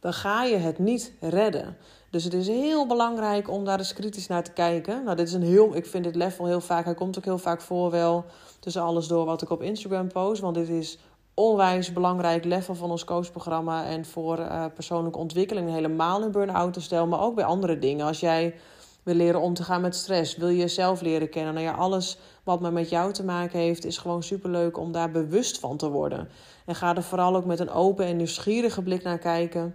dan 0.00 0.12
ga 0.12 0.44
je 0.44 0.56
het 0.56 0.78
niet 0.78 1.12
redden. 1.20 1.76
Dus 2.10 2.24
het 2.24 2.34
is 2.34 2.46
heel 2.46 2.86
belangrijk 2.86 3.50
om 3.50 3.64
daar 3.64 3.78
eens 3.78 3.92
kritisch 3.92 4.26
naar 4.26 4.42
te 4.42 4.52
kijken. 4.52 5.04
Nou, 5.04 5.16
dit 5.16 5.26
is 5.28 5.32
een 5.32 5.42
heel, 5.42 5.76
ik 5.76 5.86
vind 5.86 6.04
dit 6.04 6.16
level 6.16 6.46
heel 6.46 6.60
vaak, 6.60 6.84
hij 6.84 6.94
komt 6.94 7.18
ook 7.18 7.24
heel 7.24 7.38
vaak 7.38 7.60
voor 7.60 7.90
wel 7.90 8.24
tussen 8.60 8.82
alles 8.82 9.06
door 9.06 9.24
wat 9.24 9.42
ik 9.42 9.50
op 9.50 9.62
Instagram 9.62 10.08
post. 10.08 10.40
Want 10.40 10.54
dit 10.54 10.68
is 10.68 10.98
onwijs 11.34 11.92
belangrijk 11.92 12.44
level 12.44 12.74
van 12.74 12.90
ons 12.90 13.04
coachprogramma. 13.04 13.84
En 13.84 14.04
voor 14.04 14.38
uh, 14.38 14.64
persoonlijke 14.74 15.18
ontwikkeling 15.18 15.70
helemaal 15.70 16.22
in 16.22 16.30
burn-out 16.30 16.72
te 16.72 16.80
stellen. 16.80 17.08
Maar 17.08 17.20
ook 17.20 17.34
bij 17.34 17.44
andere 17.44 17.78
dingen. 17.78 18.06
Als 18.06 18.20
jij 18.20 18.54
wil 19.02 19.14
leren 19.14 19.40
om 19.40 19.54
te 19.54 19.62
gaan 19.62 19.80
met 19.80 19.94
stress, 19.94 20.36
wil 20.36 20.48
je 20.48 20.56
jezelf 20.56 21.00
leren 21.00 21.30
kennen. 21.30 21.54
Nou 21.54 21.66
ja, 21.66 21.72
alles 21.72 22.18
wat 22.42 22.60
maar 22.60 22.72
met 22.72 22.88
jou 22.88 23.12
te 23.12 23.24
maken 23.24 23.58
heeft, 23.58 23.84
is 23.84 23.98
gewoon 23.98 24.22
superleuk 24.22 24.78
om 24.78 24.92
daar 24.92 25.10
bewust 25.10 25.58
van 25.58 25.76
te 25.76 25.90
worden. 25.90 26.28
En 26.66 26.74
ga 26.74 26.96
er 26.96 27.02
vooral 27.02 27.36
ook 27.36 27.44
met 27.44 27.60
een 27.60 27.70
open 27.70 28.06
en 28.06 28.16
nieuwsgierige 28.16 28.82
blik 28.82 29.02
naar 29.02 29.18
kijken. 29.18 29.74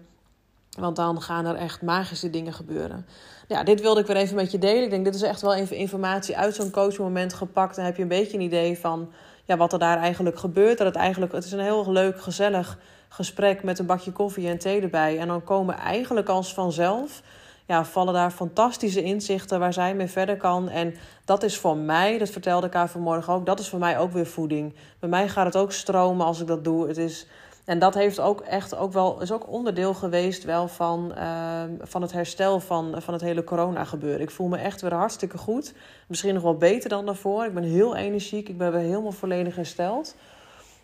Want 0.79 0.95
dan 0.95 1.21
gaan 1.21 1.45
er 1.45 1.55
echt 1.55 1.81
magische 1.81 2.29
dingen 2.29 2.53
gebeuren. 2.53 3.05
Ja, 3.47 3.63
dit 3.63 3.81
wilde 3.81 3.99
ik 3.99 4.07
weer 4.07 4.15
even 4.15 4.35
met 4.35 4.51
je 4.51 4.57
delen. 4.57 4.83
Ik 4.83 4.89
denk, 4.89 5.05
dit 5.05 5.15
is 5.15 5.21
echt 5.21 5.41
wel 5.41 5.53
even 5.53 5.75
informatie 5.75 6.37
uit 6.37 6.55
zo'n 6.55 6.71
coachmoment 6.71 7.33
gepakt. 7.33 7.75
Dan 7.75 7.85
heb 7.85 7.95
je 7.95 8.01
een 8.01 8.07
beetje 8.07 8.37
een 8.37 8.43
idee 8.43 8.79
van 8.79 9.11
ja, 9.45 9.57
wat 9.57 9.73
er 9.73 9.79
daar 9.79 9.97
eigenlijk 9.97 10.39
gebeurt. 10.39 10.77
Dat 10.77 10.87
het 10.87 10.95
eigenlijk, 10.95 11.31
het 11.31 11.45
is 11.45 11.51
een 11.51 11.59
heel 11.59 11.91
leuk, 11.91 12.21
gezellig 12.21 12.77
gesprek 13.09 13.63
met 13.63 13.79
een 13.79 13.85
bakje 13.85 14.11
koffie 14.11 14.47
en 14.47 14.57
thee 14.57 14.81
erbij. 14.81 15.19
En 15.19 15.27
dan 15.27 15.43
komen 15.43 15.75
eigenlijk 15.75 16.29
als 16.29 16.53
vanzelf, 16.53 17.21
ja, 17.65 17.85
vallen 17.85 18.13
daar 18.13 18.31
fantastische 18.31 19.03
inzichten 19.03 19.59
waar 19.59 19.73
zij 19.73 19.95
mee 19.95 20.07
verder 20.07 20.37
kan. 20.37 20.69
En 20.69 20.95
dat 21.25 21.43
is 21.43 21.57
voor 21.57 21.77
mij, 21.77 22.17
dat 22.17 22.29
vertelde 22.29 22.67
ik 22.67 22.73
haar 22.73 22.89
vanmorgen 22.89 23.33
ook, 23.33 23.45
dat 23.45 23.59
is 23.59 23.69
voor 23.69 23.79
mij 23.79 23.99
ook 23.99 24.11
weer 24.11 24.27
voeding. 24.27 24.73
Bij 24.99 25.09
mij 25.09 25.29
gaat 25.29 25.45
het 25.45 25.55
ook 25.55 25.71
stromen 25.71 26.25
als 26.25 26.41
ik 26.41 26.47
dat 26.47 26.63
doe. 26.63 26.87
Het 26.87 26.97
is 26.97 27.27
en 27.65 27.79
dat 27.79 27.93
heeft 27.93 28.19
ook 28.19 28.41
echt 28.41 28.75
ook 28.75 28.93
wel, 28.93 29.21
is 29.21 29.31
ook 29.31 29.47
onderdeel 29.47 29.93
geweest 29.93 30.43
wel 30.43 30.67
van, 30.67 31.11
uh, 31.17 31.61
van 31.79 32.01
het 32.01 32.11
herstel 32.11 32.59
van, 32.59 33.01
van 33.01 33.13
het 33.13 33.23
hele 33.23 33.43
corona 33.43 33.83
gebeuren. 33.83 34.21
Ik 34.21 34.31
voel 34.31 34.47
me 34.47 34.57
echt 34.57 34.81
weer 34.81 34.93
hartstikke 34.93 35.37
goed. 35.37 35.73
Misschien 36.07 36.33
nog 36.33 36.43
wel 36.43 36.57
beter 36.57 36.89
dan 36.89 37.05
daarvoor. 37.05 37.45
Ik 37.45 37.53
ben 37.53 37.63
heel 37.63 37.95
energiek. 37.95 38.49
Ik 38.49 38.57
ben 38.57 38.71
weer 38.71 38.81
helemaal 38.81 39.11
volledig 39.11 39.55
hersteld. 39.55 40.15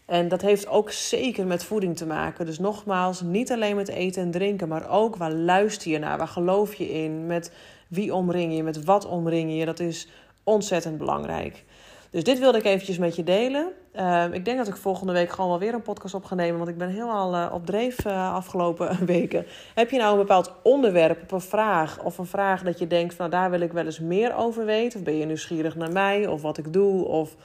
En 0.05 0.27
dat 0.27 0.41
heeft 0.41 0.67
ook 0.67 0.91
zeker 0.91 1.46
met 1.46 1.63
voeding 1.63 1.98
te 1.98 2.05
maken. 2.05 2.46
Dus 2.46 2.60
nogmaals, 2.60 3.22
niet 3.22 3.51
alleen 3.51 3.75
met 3.75 3.88
eten 3.88 4.22
en 4.22 4.31
drinken, 4.31 4.67
maar 4.67 4.89
ook 4.89 5.15
waar 5.15 5.31
luister 5.31 5.91
je 5.91 6.00
naar? 6.00 6.17
Waar 6.17 6.27
geloof 6.27 6.74
je 6.74 6.89
in? 6.89 7.25
Met 7.25 7.51
wie 7.88 8.13
omring 8.13 8.55
je? 8.55 8.63
Met 8.63 8.84
wat 8.84 9.05
omring 9.05 9.58
je? 9.58 9.65
Dat 9.65 9.79
is 9.79 10.08
ontzettend 10.43 10.98
belangrijk. 10.98 11.63
Dus 12.12 12.24
dit 12.24 12.39
wilde 12.39 12.58
ik 12.58 12.65
eventjes 12.65 12.98
met 12.98 13.15
je 13.15 13.24
delen. 13.24 13.72
Ehm, 13.91 14.34
ik 14.34 14.46
denk 14.46 14.58
dat 14.58 14.67
ik 14.67 14.75
volgende 14.75 15.13
week 15.13 15.31
gewoon 15.31 15.50
wel 15.50 15.60
weer 15.60 15.74
een 15.74 15.81
podcast 15.81 16.13
op 16.13 16.24
ga 16.24 16.36
nemen. 16.36 16.58
Want 16.58 16.70
ik 16.70 16.77
ben 16.77 16.89
helemaal 16.89 17.34
uh, 17.34 17.53
op 17.53 17.65
dreef 17.65 18.05
uh, 18.05 18.34
afgelopen 18.34 19.05
weken. 19.05 19.46
Heb 19.74 19.89
je 19.89 19.98
nou 19.98 20.12
een 20.12 20.20
bepaald 20.20 20.51
onderwerp 20.63 21.31
een 21.31 21.41
vraag? 21.41 22.03
Of 22.03 22.17
een 22.17 22.25
vraag 22.25 22.63
dat 22.63 22.79
je 22.79 22.88
denkt 22.88 23.17
nou, 23.17 23.29
daar 23.29 23.50
wil 23.50 23.62
ik 23.62 23.72
wel 23.72 23.86
eens 23.86 24.00
meer 24.00 24.35
over 24.35 24.66
weten. 24.66 25.00
Of 25.00 25.05
ben 25.05 25.18
je 25.18 25.25
nieuwsgierig 25.25 25.75
naar 25.75 25.92
mij 25.92 26.27
of 26.27 26.42
wat 26.42 26.57
ik 26.57 26.74
doe? 26.74 27.05
Of 27.05 27.35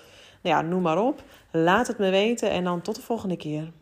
ja, 0.46 0.62
noem 0.62 0.82
maar 0.82 0.98
op. 0.98 1.22
Laat 1.50 1.87
het 1.87 1.98
me 1.98 2.11
weten 2.11 2.50
en 2.50 2.64
dan 2.64 2.80
tot 2.80 2.94
de 2.94 3.02
volgende 3.02 3.37
keer. 3.37 3.72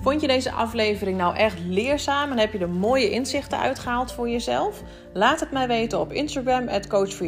Vond 0.00 0.20
je 0.20 0.26
deze 0.26 0.52
aflevering 0.52 1.18
nou 1.18 1.36
echt 1.36 1.58
leerzaam 1.66 2.30
en 2.30 2.38
heb 2.38 2.52
je 2.52 2.58
er 2.58 2.68
mooie 2.68 3.10
inzichten 3.10 3.58
uitgehaald 3.58 4.12
voor 4.12 4.28
jezelf? 4.28 4.82
Laat 5.12 5.40
het 5.40 5.50
mij 5.50 5.66
weten 5.66 6.00
op 6.00 6.12
Instagram, 6.12 6.68
Coach. 6.88 7.20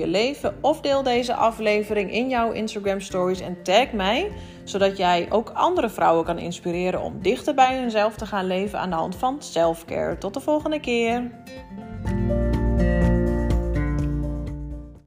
Of 0.60 0.80
deel 0.80 1.02
deze 1.02 1.34
aflevering 1.34 2.12
in 2.12 2.28
jouw 2.28 2.52
Instagram 2.52 3.00
stories 3.00 3.40
en 3.40 3.62
tag 3.62 3.92
mij, 3.92 4.32
zodat 4.64 4.96
jij 4.96 5.26
ook 5.30 5.50
andere 5.54 5.90
vrouwen 5.90 6.24
kan 6.24 6.38
inspireren 6.38 7.02
om 7.02 7.22
dichter 7.22 7.54
bij 7.54 7.78
hunzelf 7.78 8.16
te 8.16 8.26
gaan 8.26 8.46
leven 8.46 8.78
aan 8.78 8.90
de 8.90 8.96
hand 8.96 9.16
van 9.16 9.42
selfcare. 9.42 10.18
Tot 10.18 10.34
de 10.34 10.40
volgende 10.40 10.80
keer. 10.80 11.30